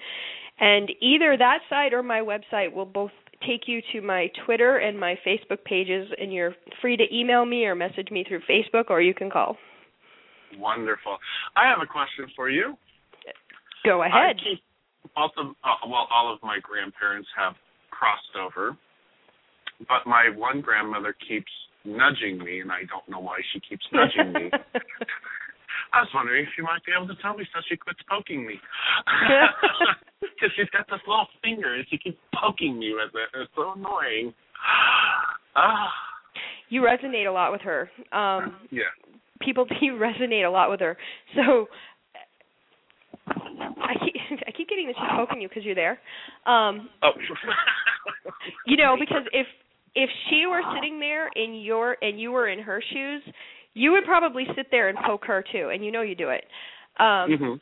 [0.60, 3.10] And either that site or my website will both
[3.46, 7.64] take you to my Twitter and my Facebook pages, and you're free to email me
[7.64, 9.56] or message me through Facebook, or you can call.
[10.58, 11.18] Wonderful.
[11.56, 12.76] I have a question for you.
[13.84, 14.36] Go ahead.
[14.40, 14.60] I keep
[15.14, 17.54] both of uh, well, all of my grandparents have
[17.90, 18.76] crossed over,
[19.80, 21.50] but my one grandmother keeps
[21.84, 24.50] nudging me, and I don't know why she keeps nudging me.
[25.94, 28.46] I was wondering if you might be able to tell me so she quits poking
[28.46, 28.54] me.
[30.20, 33.28] Because she's got this little finger, and she keeps poking me with it.
[33.38, 34.32] It's so annoying.
[35.56, 35.88] Ah,
[36.68, 37.88] you resonate a lot with her.
[38.10, 38.90] Um, yeah.
[39.40, 40.96] people do resonate a lot with her.
[41.36, 41.68] So
[43.28, 44.14] I keep
[44.46, 45.98] I keep getting that she's poking you because you're there.
[46.46, 47.12] Um, Oh.
[48.66, 49.46] you know, because if
[49.94, 53.22] if she were sitting there in your and you were in her shoes,
[53.74, 56.44] you would probably sit there and poke her too, and you know you do it.
[56.98, 57.60] Um, Mhm.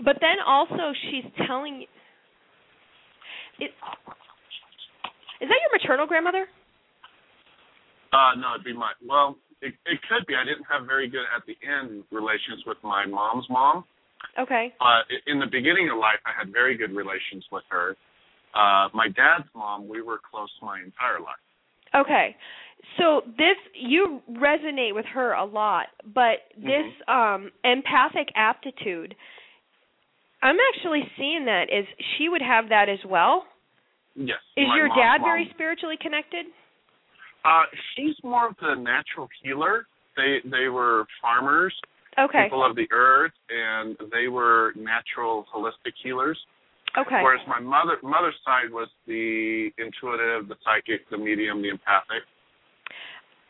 [0.00, 1.86] But then also she's telling you.
[3.58, 3.72] It,
[5.40, 6.46] is that your maternal grandmother?
[8.12, 9.36] Uh, no, it'd be my well.
[9.62, 10.34] It, it could be.
[10.34, 13.84] I didn't have very good at the end relations with my mom's mom,
[14.38, 14.74] Okay.
[14.78, 17.96] but in the beginning of life, I had very good relations with her.
[18.54, 21.40] Uh, my dad's mom, we were close my entire life.
[21.94, 22.36] Okay.
[22.98, 29.14] So this you resonate with her a lot, but this um empathic aptitude
[30.42, 31.86] I'm actually seeing that is
[32.16, 33.44] she would have that as well.
[34.14, 34.38] Yes.
[34.56, 35.28] Is your mom's dad mom.
[35.28, 36.46] very spiritually connected?
[37.44, 37.62] Uh,
[37.94, 39.86] she's more of the natural healer.
[40.16, 41.74] They they were farmers,
[42.18, 42.44] Okay.
[42.44, 46.38] people of the earth, and they were natural holistic healers.
[46.96, 47.22] Okay.
[47.22, 52.22] Whereas my mother mother's side was the intuitive, the psychic, the medium, the empathic.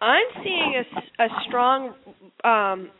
[0.00, 0.82] I'm seeing
[1.18, 1.94] a, a strong
[2.44, 2.90] um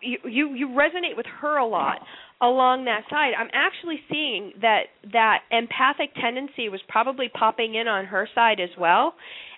[0.00, 1.98] you, you you resonate with her a lot
[2.42, 3.32] along that side.
[3.38, 4.82] I'm actually seeing that
[5.12, 9.14] that empathic tendency was probably popping in on her side as well.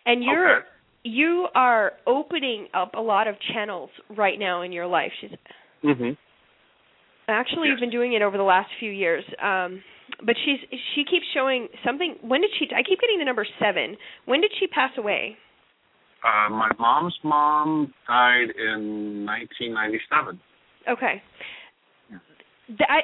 [0.07, 0.67] And you're Okay.
[1.05, 5.13] you are opening up a lot of channels right now in your life.
[5.21, 5.31] She's
[5.85, 6.11] Mm-hmm.
[7.29, 9.25] actually you've been doing it over the last few years.
[9.43, 9.83] Um
[10.25, 10.59] but she's
[10.95, 13.97] she keeps showing something when did she I keep getting the number 7.
[14.27, 15.37] When did she pass away?
[16.25, 20.41] Uh, my mom's mom died in 1997.
[20.91, 21.23] Okay.
[22.67, 23.01] Th- I,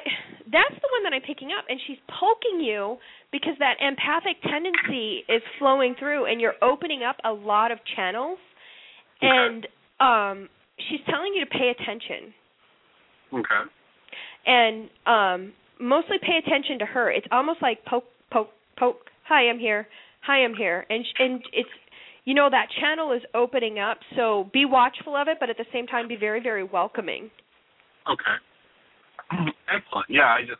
[0.51, 2.97] that's the one that I'm picking up, and she's poking you
[3.31, 8.37] because that empathic tendency is flowing through, and you're opening up a lot of channels,
[9.21, 9.65] and
[9.99, 10.49] um,
[10.89, 12.33] she's telling you to pay attention,
[13.33, 13.61] Okay.
[14.45, 17.09] and um, mostly pay attention to her.
[17.11, 19.09] It's almost like poke, poke, poke.
[19.27, 19.87] Hi, I'm here.
[20.27, 21.69] Hi, I'm here, and sh- and it's
[22.25, 25.65] you know that channel is opening up, so be watchful of it, but at the
[25.71, 27.29] same time be very, very welcoming.
[28.07, 28.37] Okay.
[29.73, 30.09] Excellent.
[30.09, 30.59] Yeah, I just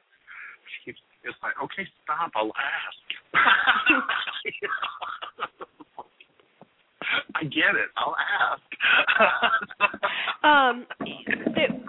[0.65, 3.33] she keeps it's like, okay, stop, I'll ask.
[7.35, 7.89] I get it.
[7.97, 8.61] I'll ask.
[10.43, 10.85] um
[11.55, 11.84] the,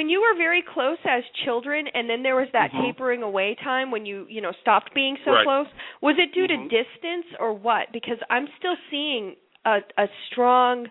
[0.00, 2.86] when you were very close as children and then there was that Mhm.
[2.86, 5.44] tapering away time when you you know stopped being so Right.
[5.44, 5.66] close
[6.00, 6.70] was it due Mhm.
[6.70, 9.36] to distance or what because i'm still seeing
[9.66, 10.90] a a strong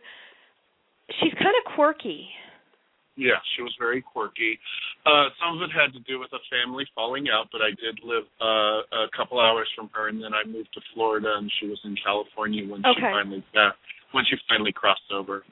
[1.10, 2.32] she's kind of quirky
[3.16, 4.60] Yeah, she was very quirky.
[5.06, 8.02] Uh, some of it had to do with a family falling out, but I did
[8.02, 11.68] live uh, a couple hours from her, and then I moved to Florida, and she
[11.68, 13.72] was in California when she finally uh,
[14.12, 15.44] when she finally crossed over.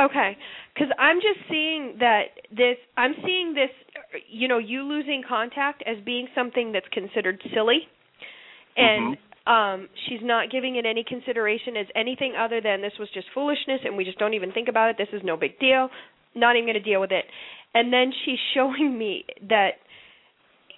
[0.00, 0.36] Okay,
[0.74, 2.76] because I'm just seeing that this.
[2.96, 3.70] I'm seeing this.
[4.30, 7.80] You know, you losing contact as being something that's considered silly,
[8.76, 9.16] and
[9.46, 13.80] um she's not giving it any consideration as anything other than this was just foolishness,
[13.84, 14.96] and we just don't even think about it.
[14.98, 15.88] This is no big deal.
[16.34, 17.24] Not even going to deal with it.
[17.74, 19.70] And then she's showing me that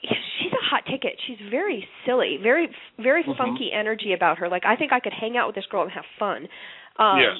[0.03, 1.21] she's a hot ticket.
[1.27, 2.69] She's very silly, very
[2.99, 3.37] very Mhm.
[3.37, 4.49] funky energy about her.
[4.49, 6.49] Like I think I could hang out with this girl and have fun.
[6.97, 7.37] Um, yes.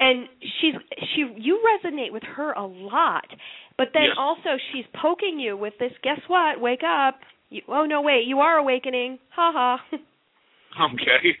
[0.00, 0.28] And
[0.60, 0.74] she's
[1.14, 3.26] she you resonate with her a lot
[3.78, 4.16] but then Yes.
[4.18, 7.20] also she's poking you with this guess what wake up
[7.50, 9.84] you, oh no wait you are awakening ha ha
[10.76, 11.32] Okay.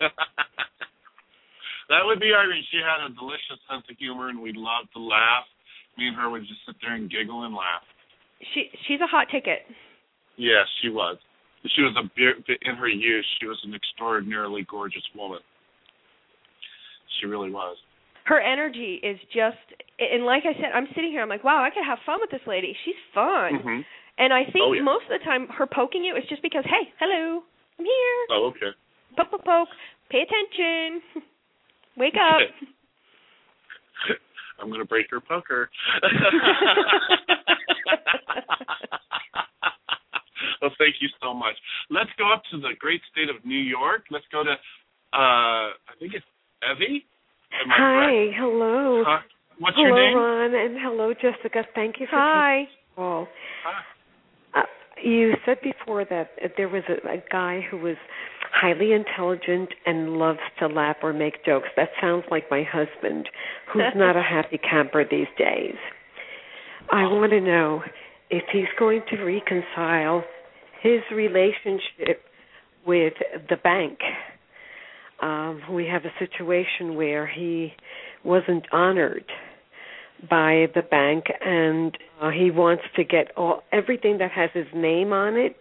[1.90, 2.64] that would be Irene.
[2.72, 5.44] She had a delicious sense of humor, and we loved to laugh.
[5.98, 7.82] Me and her would just sit there and giggle and laugh.
[8.54, 9.60] she she's a hot ticket
[10.38, 11.18] Yes, she was.
[11.74, 12.04] She was a
[12.68, 13.24] in her youth.
[13.40, 15.40] She was an extraordinarily gorgeous woman.
[17.20, 17.76] She really was.
[18.26, 19.56] Her energy is just
[19.98, 22.30] and like i said i'm sitting here i'm like wow i could have fun with
[22.30, 23.80] this lady she's fun hmm
[24.18, 24.82] and i think Oh, yeah.
[24.82, 27.42] most of the time her poking you is just because hey hello
[27.78, 28.72] i'm here Oh, okay.
[29.16, 29.68] poke poke poke
[30.10, 31.02] pay attention
[31.96, 32.40] wake up
[34.58, 35.68] I'm gonna break her poker.
[40.62, 41.54] well, thank you so much.
[41.90, 44.04] Let's go up to the great state of New York.
[44.10, 44.56] Let's go to, uh,
[45.12, 46.24] I think it's
[46.64, 47.04] Evie.
[47.52, 49.04] Hi, hello.
[49.06, 49.18] Huh?
[49.58, 50.16] What's hello, your name?
[50.16, 51.64] Ron, and hello, Jessica.
[51.74, 52.64] Thank you for Hi.
[52.94, 53.28] call.
[54.54, 54.62] Uh,
[55.02, 57.96] you said before that there was a, a guy who was
[58.52, 61.68] highly intelligent and loves to laugh or make jokes.
[61.76, 63.28] That sounds like my husband,
[63.72, 65.76] who's not a happy camper these days.
[66.90, 67.82] I want to know
[68.30, 70.24] if he's going to reconcile
[70.82, 72.22] his relationship
[72.86, 73.14] with
[73.48, 73.98] the bank.
[75.20, 77.72] Um, we have a situation where he
[78.24, 79.24] wasn't honored
[80.28, 85.12] by the bank and uh, he wants to get all everything that has his name
[85.12, 85.56] on it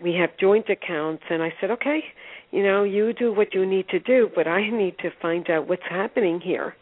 [0.00, 1.98] we have joint accounts and i said okay
[2.52, 5.68] you know you do what you need to do but i need to find out
[5.68, 6.74] what's happening here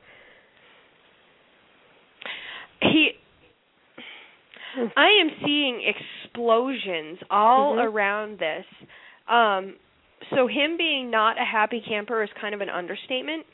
[2.83, 3.13] he
[4.97, 7.85] I am seeing explosions all Mhm.
[7.85, 8.67] around this.
[9.27, 9.75] Um
[10.35, 13.47] so him being not a happy camper is kind of an understatement.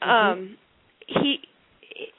[0.00, 0.56] Um
[1.06, 1.40] he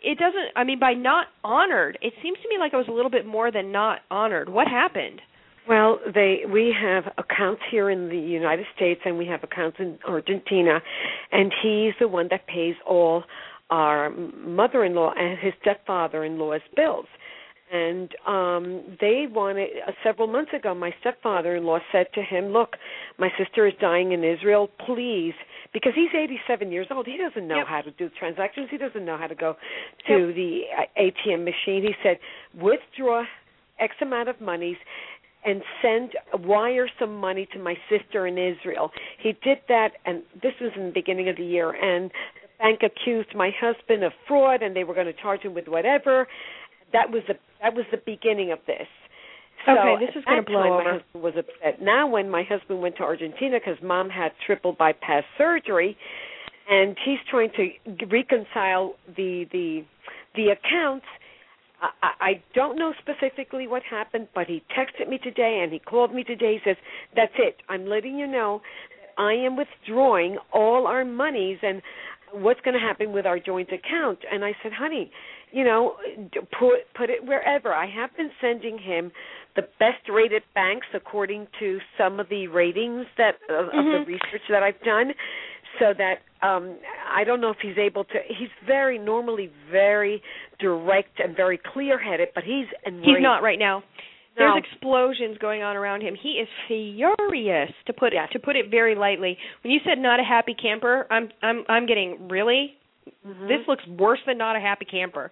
[0.03, 2.93] it doesn't I mean by not honored, it seems to me like it was a
[2.93, 4.49] little bit more than not honored.
[4.49, 5.21] What happened?
[5.67, 9.97] well they we have accounts here in the united states and we have accounts in
[10.07, 10.81] argentina
[11.31, 13.23] and he's the one that pays all
[13.69, 17.05] our mother-in-law and his stepfather-in-law's bills
[17.71, 22.75] and um they wanted uh, several months ago my stepfather-in-law said to him look
[23.17, 25.33] my sister is dying in israel please
[25.73, 27.67] because he's 87 years old he doesn't know Yep.
[27.67, 29.55] how to do transactions he doesn't know how to go
[30.07, 32.17] to the uh, atm machine he said
[32.61, 33.23] withdraw
[33.79, 34.77] x amount of monies
[35.45, 36.11] and send
[36.45, 38.91] wire some money to my sister in Israel.
[39.19, 42.79] He did that and this was in the beginning of the year and the bank
[42.83, 46.27] accused my husband of fraud and they were going to charge him with whatever.
[46.93, 48.87] That was the that was the beginning of this.
[49.65, 50.83] So Okay, this is gonna that blow time, over.
[50.83, 51.81] My husband was upset.
[51.81, 55.97] Now, when my husband went to Argentina because mom had triple bypass surgery,
[56.69, 59.83] and he's trying to reconcile the the
[60.35, 61.05] the accounts.
[61.81, 65.79] I, I I don't know specifically what happened, but he texted me today and he
[65.79, 66.59] called me today.
[66.63, 66.77] He says,
[67.15, 67.57] "That's it.
[67.69, 68.61] I'm letting you know
[68.99, 71.81] that I am withdrawing all our monies and
[72.31, 75.11] what's going to happen with our joint account." And I said, "Honey,
[75.53, 75.93] you know,
[76.59, 77.73] put put it wherever.
[77.73, 79.11] I have been sending him
[79.55, 84.05] the best rated banks according to some of the ratings that of, of Mhm.
[84.05, 85.13] the research that I've done
[85.79, 86.75] so that um
[87.07, 90.21] I don't know if he's able to he's very normally very
[90.59, 93.05] direct and very clear headed but he's enraged.
[93.09, 93.83] He's not right now.
[94.35, 96.15] There's explosions going on around him.
[96.15, 99.37] He is furious to put it to put it very lightly.
[99.63, 102.73] When you said not a happy camper, I'm I'm I'm getting really
[103.27, 103.47] Mhm.
[103.47, 105.31] this looks worse than not a happy camper.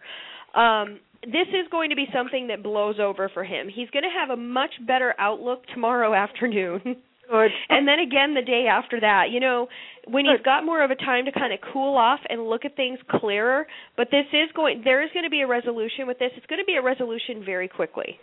[0.55, 3.69] Um this is going to be something that blows over for him.
[3.69, 6.81] He's going to have a much better outlook tomorrow afternoon.
[7.29, 7.51] Good.
[7.69, 9.29] And then again the day after that.
[9.29, 9.69] You know,
[10.07, 12.75] when he's got more of a time to kind of cool off and look at
[12.75, 16.31] things clearer, but this is going there is going to be a resolution with this.
[16.35, 18.19] It's going to be a resolution very quickly.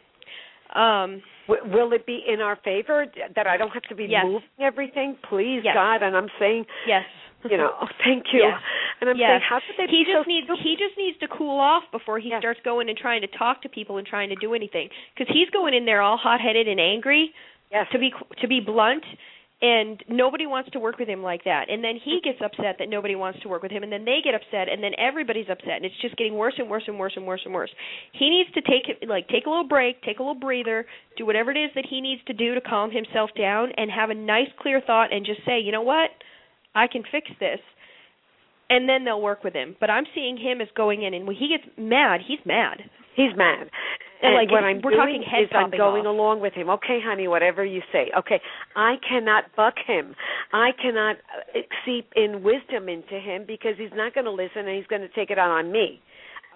[0.74, 3.06] Um W- will it be in our favor
[3.36, 4.24] that I don't have to be Yes.
[4.26, 5.16] moving everything?
[5.30, 5.72] Please, Yes.
[5.74, 6.02] God.
[6.02, 7.04] And I'm saying, yes.
[7.44, 8.40] You know, oh, thank you.
[8.40, 8.60] Yes.
[9.00, 9.28] And I'm yes.
[9.28, 10.64] saying, how could they he just so needs stupid?
[10.64, 13.68] he just needs to cool off before he starts going and trying to talk to
[13.68, 17.30] people and trying to do anything because he's going in there all hot-headed and angry
[17.70, 17.86] yes.
[17.92, 18.10] to be
[18.40, 19.04] to be blunt
[19.60, 22.30] and nobody wants to work with him like that and then he mm-hmm.
[22.30, 24.82] gets upset that nobody wants to work with him and then they get upset and
[24.82, 27.52] then everybody's upset and it's just getting worse and worse and worse and worse and
[27.52, 27.70] worse
[28.12, 30.86] he needs to take it like take a little break take a little breather
[31.16, 34.10] do whatever it is that he needs to do to calm himself down and have
[34.10, 36.10] a nice clear thought and just say you know what
[36.74, 37.60] i can fix this
[38.70, 41.36] and then they'll work with him but i'm seeing him as going in and when
[41.36, 42.78] he gets mad he's mad
[43.18, 43.68] He's mad.
[44.22, 46.14] And, like, what I'm we're doing talking head is I'm going off.
[46.14, 46.70] along with him.
[46.70, 48.10] Okay, honey, whatever you say.
[48.16, 48.40] Okay,
[48.76, 50.14] I cannot buck him.
[50.52, 54.76] I cannot uh, seep in wisdom into him because he's not going to listen and
[54.76, 56.00] he's going to take it out on me.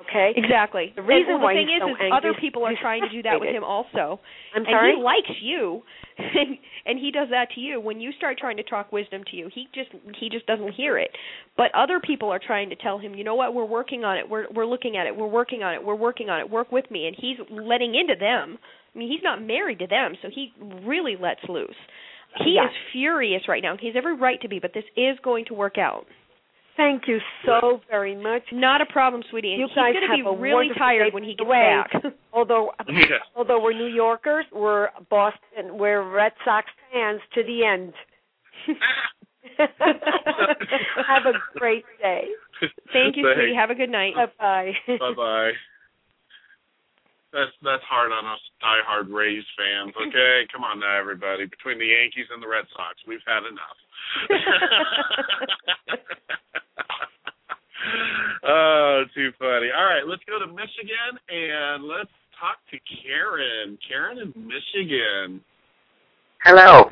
[0.00, 0.32] Okay.
[0.36, 0.92] Exactly.
[0.96, 2.74] The reason and, well, why the thing he's is, so is angry other people are
[2.80, 4.20] trying to do that with him also.
[4.54, 4.90] I'm sorry.
[4.90, 5.82] and he likes you,
[6.18, 7.80] and, and he does that to you.
[7.80, 10.98] When you start trying to talk wisdom to you, he just he just doesn't hear
[10.98, 11.10] it.
[11.56, 14.28] But other people are trying to tell him, you know what, we're working on it.
[14.28, 15.16] We're we're looking at it.
[15.16, 15.84] We're working on it.
[15.84, 16.50] We're working on it.
[16.50, 17.06] Work with me.
[17.06, 18.58] And he's letting into them.
[18.94, 20.52] I mean, he's not married to them, so he
[20.84, 21.70] really lets loose.
[22.44, 22.64] He Yeah.
[22.66, 23.76] is furious right now.
[23.76, 26.06] He has every right to be, but this is going to work out.
[26.76, 28.42] Thank you so very much.
[28.50, 29.52] Not a problem, sweetie.
[29.52, 31.14] And You he's guys going to have be a really wonderful tired day.
[31.14, 32.02] when he gets way, back.
[32.32, 33.18] Although Yeah.
[33.36, 37.92] although we're New Yorkers, we're Boston, we're Red Sox fans to the end.
[41.06, 42.28] have a great day.
[42.92, 43.38] Thank you, Thanks.
[43.40, 43.54] sweetie.
[43.54, 44.14] Have a good night.
[44.14, 44.72] Bye bye.
[44.98, 45.50] Bye bye.
[47.32, 49.92] That's that's hard on us diehard Rays fans.
[50.08, 51.46] Okay, come on now, everybody.
[51.46, 53.78] Between the Yankees and the Red Sox, we've had enough.
[58.48, 59.68] oh, too funny.
[59.76, 63.78] All right, let's go to Michigan and let's talk to Karen.
[63.86, 65.40] Karen in Michigan.
[66.44, 66.90] Hello.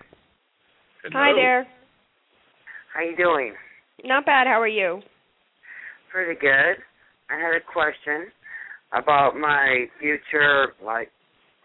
[1.13, 1.67] Hi there.
[2.95, 3.55] How you doing?
[4.05, 4.47] Not bad.
[4.47, 5.01] How are you?
[6.11, 6.77] Pretty good.
[7.31, 8.31] I had a question
[8.93, 11.11] about my future, like,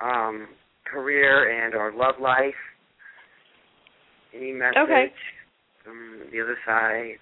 [0.02, 0.48] um,
[0.86, 2.54] career and or love life.
[4.34, 5.14] Any message Okay.
[5.84, 7.18] from the other side?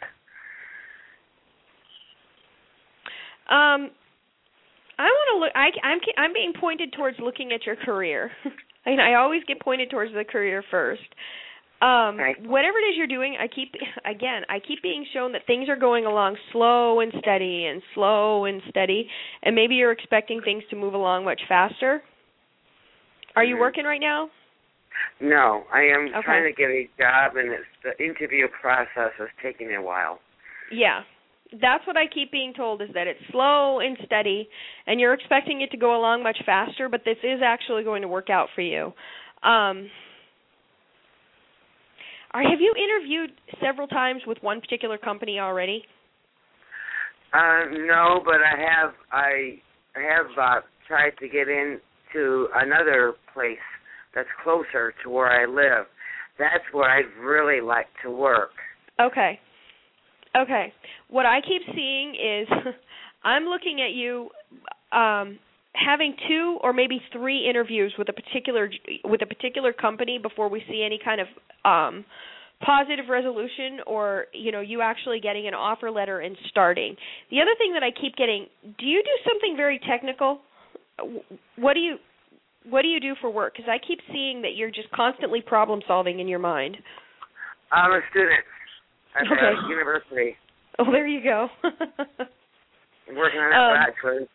[3.49, 3.91] Um,
[4.97, 5.51] I want to look.
[5.55, 8.31] I, I'm I'm being pointed towards looking at your career.
[8.85, 11.01] I mean, I always get pointed towards the career first.
[11.81, 12.17] Um,
[12.47, 13.73] whatever it is you're doing, I keep
[14.05, 18.45] again, I keep being shown that things are going along slow and steady and slow
[18.45, 19.09] and steady,
[19.41, 22.01] and maybe you're expecting things to move along much faster.
[23.35, 23.59] Are you Mhm.
[23.59, 24.29] working right now?
[25.19, 26.21] No, I am Okay.
[26.21, 30.19] trying to get a job, and it's the interview process is taking a while.
[30.69, 31.03] Yeah.
[31.61, 34.49] That's what I keep being told is that it's slow and steady
[34.87, 38.07] and you're expecting it to go along much faster, but this is actually going to
[38.07, 38.93] work out for you.
[39.43, 39.89] Um
[42.33, 43.31] are, have you interviewed
[43.63, 45.83] several times with one particular company already?
[47.31, 49.59] Uh, no, but I have I
[49.95, 53.57] I have uh, tried to get into another place
[54.15, 55.85] that's closer to where I live.
[56.39, 58.51] That's where I'd really like to work.
[58.99, 59.39] Okay.
[60.35, 60.73] Okay.
[61.09, 62.47] What I keep seeing is
[63.23, 64.29] I'm looking at you
[64.91, 65.39] um
[65.73, 68.69] having two or maybe three interviews with a particular
[69.03, 71.27] with a particular company before we see any kind of
[71.65, 72.05] um
[72.65, 76.95] positive resolution or you know you actually getting an offer letter and starting.
[77.29, 80.39] The other thing that I keep getting, do you do something very technical?
[81.57, 81.97] What do you
[82.69, 83.53] what do you do for work?
[83.55, 86.77] Because I keep seeing that you're just constantly problem solving in your mind.
[87.71, 88.45] I'm a student
[89.15, 89.55] at Okay.
[89.61, 90.35] the university.
[90.79, 91.49] Oh, there you go.
[93.15, 94.27] Working on that Um, bachelor's.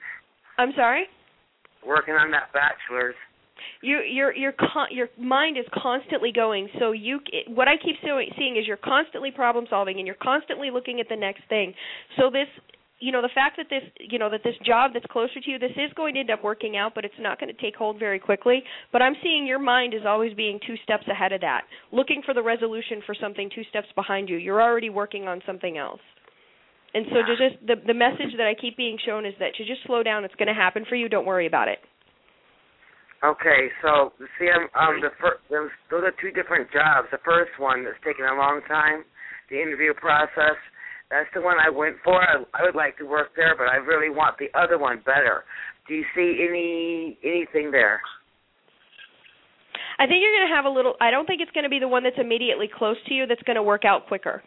[0.57, 1.07] I'm sorry.
[1.85, 3.17] Working on that bachelor's.
[3.83, 6.69] You your your con- your mind is constantly going.
[6.79, 10.15] So you it, what I keep see- seeing is you're constantly problem solving and you're
[10.23, 11.75] constantly looking at the next thing.
[12.17, 12.47] So this
[13.01, 15.59] you know the fact that this you know that this job that's closer to you
[15.59, 17.99] this is going to end up working out but it's not going to take hold
[17.99, 18.63] very quickly
[18.93, 21.63] but i'm seeing your mind is always being two steps ahead of that
[21.93, 25.79] looking for the resolution for something two steps behind you you're already working on something
[25.79, 26.01] else
[26.95, 29.65] and so to just the the message that i keep being shown is that to
[29.65, 31.79] just slow down it's going to happen for you don't worry about it
[33.25, 35.43] Okay, so see, I'm um the first.
[35.51, 37.11] Those those are two different jobs.
[37.11, 39.03] The first one that's taking a long time,
[39.51, 40.55] the interview process.
[41.11, 42.21] That's the one I went for.
[42.21, 45.45] I, I would like to work there, but I really want the other one better.
[45.89, 48.01] Do you see any anything there?
[49.99, 50.95] I think you're going to have a little.
[51.01, 53.43] I don't think it's going to be the one that's immediately close to you that's
[53.43, 54.43] going to work out quicker.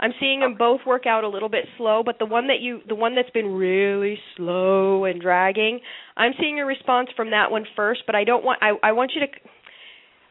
[0.00, 2.80] I'm seeing them both work out a little bit slow, but the one that you,
[2.88, 5.80] the one that's been really slow and dragging,
[6.16, 8.02] I'm seeing a response from that one first.
[8.06, 8.62] But I don't want.
[8.62, 9.26] I, I want you to,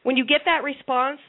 [0.04, 1.20] when you get that response,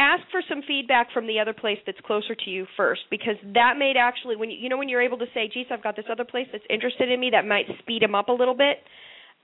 [0.00, 3.74] ask for some feedback from the other place that's closer to you first, because that
[3.78, 6.06] might actually, when you, you know, when you're able to say, "Geez, I've got this
[6.10, 8.82] other place that's interested in me," that might speed them up a little bit.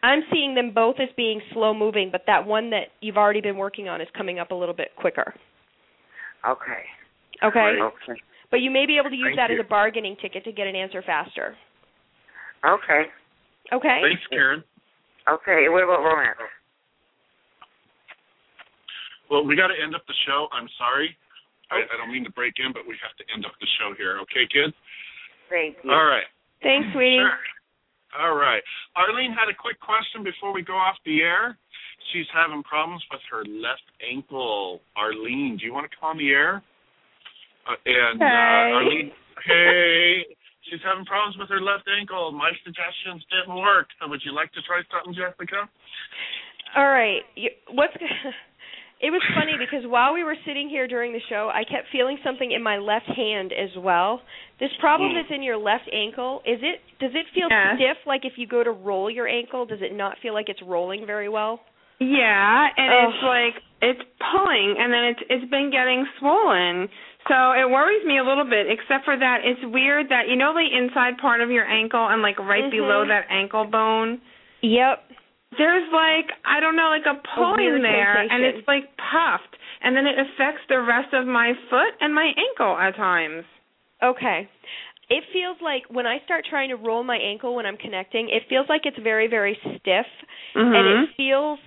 [0.02, 3.56] I'm seeing them both as being slow moving, but that one that you've already been
[3.56, 5.34] working on is coming up a little bit quicker.
[6.46, 6.84] Okay.
[7.42, 7.76] Okay.
[7.80, 8.20] Okay.
[8.50, 9.58] But you may be able to use Thank that you.
[9.58, 11.56] as a bargaining ticket to get an answer faster.
[12.64, 13.02] Okay.
[13.72, 14.00] Okay.
[14.02, 14.62] Thanks, Karen.
[15.28, 15.68] Okay.
[15.68, 16.38] What about romance?
[19.30, 20.46] Well, we got to end up the show.
[20.52, 21.16] I'm sorry.
[21.70, 23.90] I, I don't mean to break in, but we have to end up the show
[23.98, 24.18] here.
[24.22, 24.74] Okay, kids?
[25.50, 25.90] Thank you.
[25.90, 26.26] All right.
[26.62, 27.18] Thanks, sweetie.
[27.18, 27.38] Sure.
[28.22, 28.62] All right.
[28.94, 31.58] Arlene had a quick question before we go off the air.
[32.14, 34.80] She's having problems with her left ankle.
[34.96, 36.62] Arlene, do you want to come on the air?
[37.66, 38.24] Uh, and Hey.
[38.24, 39.10] uh, Arlene,
[39.44, 40.22] hey,
[40.70, 42.30] she's having problems with her left ankle.
[42.30, 43.88] My suggestions didn't work.
[44.00, 45.66] Uh, Would you like to try something, Jessica?
[46.78, 47.22] All right.
[47.34, 47.92] You, what's
[48.98, 52.16] It was funny because while we were sitting here during the show, I kept feeling
[52.24, 54.22] something in my left hand as well.
[54.58, 55.14] This problem Mm.
[55.20, 57.76] that's in your left ankle, is it does it feel Yeah.
[57.76, 60.62] stiff like if you go to roll your ankle, does it not feel like it's
[60.62, 61.60] rolling very well?
[61.98, 63.12] Yeah, and Ugh.
[63.14, 64.02] it's like it's
[64.32, 66.88] pulling, and then it's it's been getting swollen.
[67.28, 68.66] So it worries me a little bit.
[68.70, 72.22] Except for that, it's weird that you know the inside part of your ankle and
[72.22, 72.70] like right Mhm.
[72.70, 74.22] below that ankle bone.
[74.62, 75.05] Yep.
[75.58, 79.96] There's like I don't know, like a pulling weird there, and it's like puffed, and
[79.96, 83.44] then it affects the rest of my foot and my ankle at times.
[84.02, 84.48] Okay.
[85.08, 88.42] It feels like when I start trying to roll my ankle when I'm connecting, it
[88.48, 90.06] feels like it's very very stiff
[90.54, 91.02] and Mhm.
[91.04, 91.58] it feels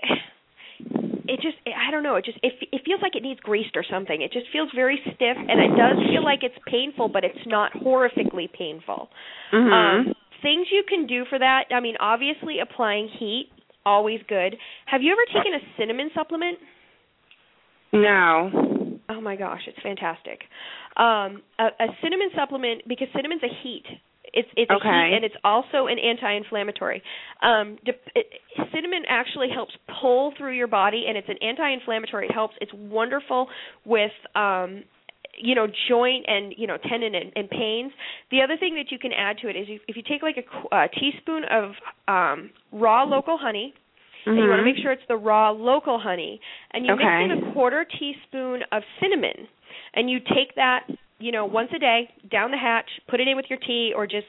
[1.28, 3.82] it just I don't know, it just it it feels like it needs greased or
[3.82, 4.22] something.
[4.22, 7.72] It just feels very stiff and it does feel like it's painful, but it's not
[7.72, 9.10] horrifically painful.
[9.52, 9.72] Mhm.
[9.72, 13.50] Um things you can do for that, I mean obviously applying heat
[13.84, 14.56] always good.
[14.86, 16.58] Have you ever taken a cinnamon supplement?
[17.92, 18.98] No.
[19.08, 20.40] Oh my gosh, it's fantastic.
[20.96, 23.84] Um, a, a cinnamon supplement because cinnamon's a heat.
[24.32, 24.88] It's it's a Okay.
[24.88, 27.02] heat and it's also an anti-inflammatory.
[27.42, 28.26] Um, dep- it,
[28.74, 32.26] cinnamon actually helps pull through your body and it's an anti-inflammatory.
[32.26, 32.54] It helps.
[32.60, 33.46] It's wonderful
[33.84, 34.82] with um,
[35.38, 37.92] you know joint and you know tendon and, and pains.
[38.30, 40.36] The other thing that you can add to it is if, if you take like
[40.36, 41.72] a, a teaspoon of
[42.08, 43.74] um, raw local honey
[44.26, 44.74] and you want to Mhm.
[44.74, 46.40] make sure it's the raw local honey
[46.72, 47.04] and you Okay.
[47.28, 49.46] mix in a quarter teaspoon of cinnamon
[49.94, 50.80] and you take that
[51.18, 54.06] you know once a day down the hatch put it in with your tea or
[54.06, 54.26] just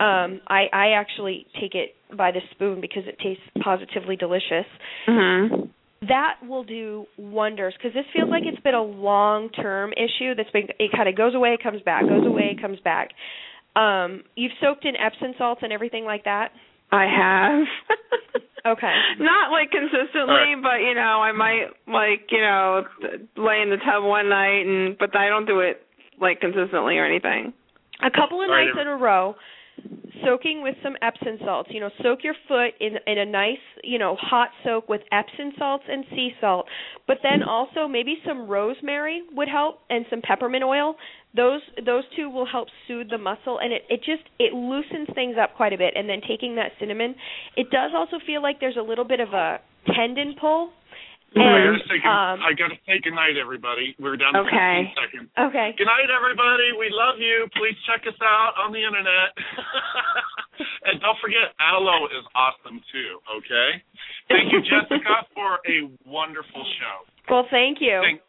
[0.00, 4.66] um i i actually take it by the spoon because it tastes positively delicious
[5.08, 5.70] Mhm.
[6.08, 10.50] That will do wonders because this feels like it's been a long term issue that's
[10.50, 13.10] been it kind of goes away comes back goes away comes back
[13.76, 16.50] um you've soaked in epsom salts and everything like that
[16.90, 17.64] I have.
[18.66, 22.82] okay Not like consistently, but you know, I might like you know
[23.36, 25.80] lay in the tub one night, and but I don't do it
[26.20, 27.54] like consistently or anything.
[28.04, 28.66] a couple of Right.
[28.66, 29.34] nights in a row
[30.24, 31.68] soaking with some Epsom salts.
[31.72, 35.52] You know, soak your foot in in a nice, you know, hot soak with Epsom
[35.58, 36.66] salts and sea salt.
[37.06, 40.96] But then also maybe some rosemary would help and some peppermint oil.
[41.34, 45.36] Those those two will help soothe the muscle and it it just it loosens things
[45.40, 45.94] up quite a bit.
[45.96, 47.14] And then taking that cinnamon,
[47.56, 49.60] it does also feel like there's a little bit of a
[49.94, 50.70] tendon pull.
[51.32, 53.96] I And gotta say, good- um, I gotta say good night, everybody.
[53.98, 54.92] We're down to Okay.
[54.92, 55.28] 15 seconds.
[55.38, 55.68] okay.
[55.78, 56.72] Good night, everybody.
[56.76, 57.48] We love you.
[57.56, 59.32] Please check us out on the internet.
[60.84, 63.20] and don't forget, Aloe is awesome too.
[63.40, 63.82] Okay.
[64.28, 66.96] Thank you, Jessica, for a wonderful show.
[67.32, 68.00] Well, thank you.
[68.02, 68.20] Thank,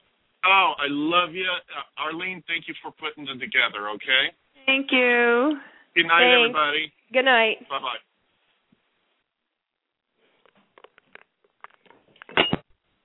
[0.46, 2.44] oh, I love you, uh, Arlene.
[2.48, 3.90] Thank you for putting it together.
[4.00, 4.32] Okay.
[4.66, 5.60] Thank you.
[5.96, 6.40] Good night, Thanks.
[6.40, 6.94] everybody.
[7.12, 7.58] Good night.
[7.70, 8.00] Bye bye.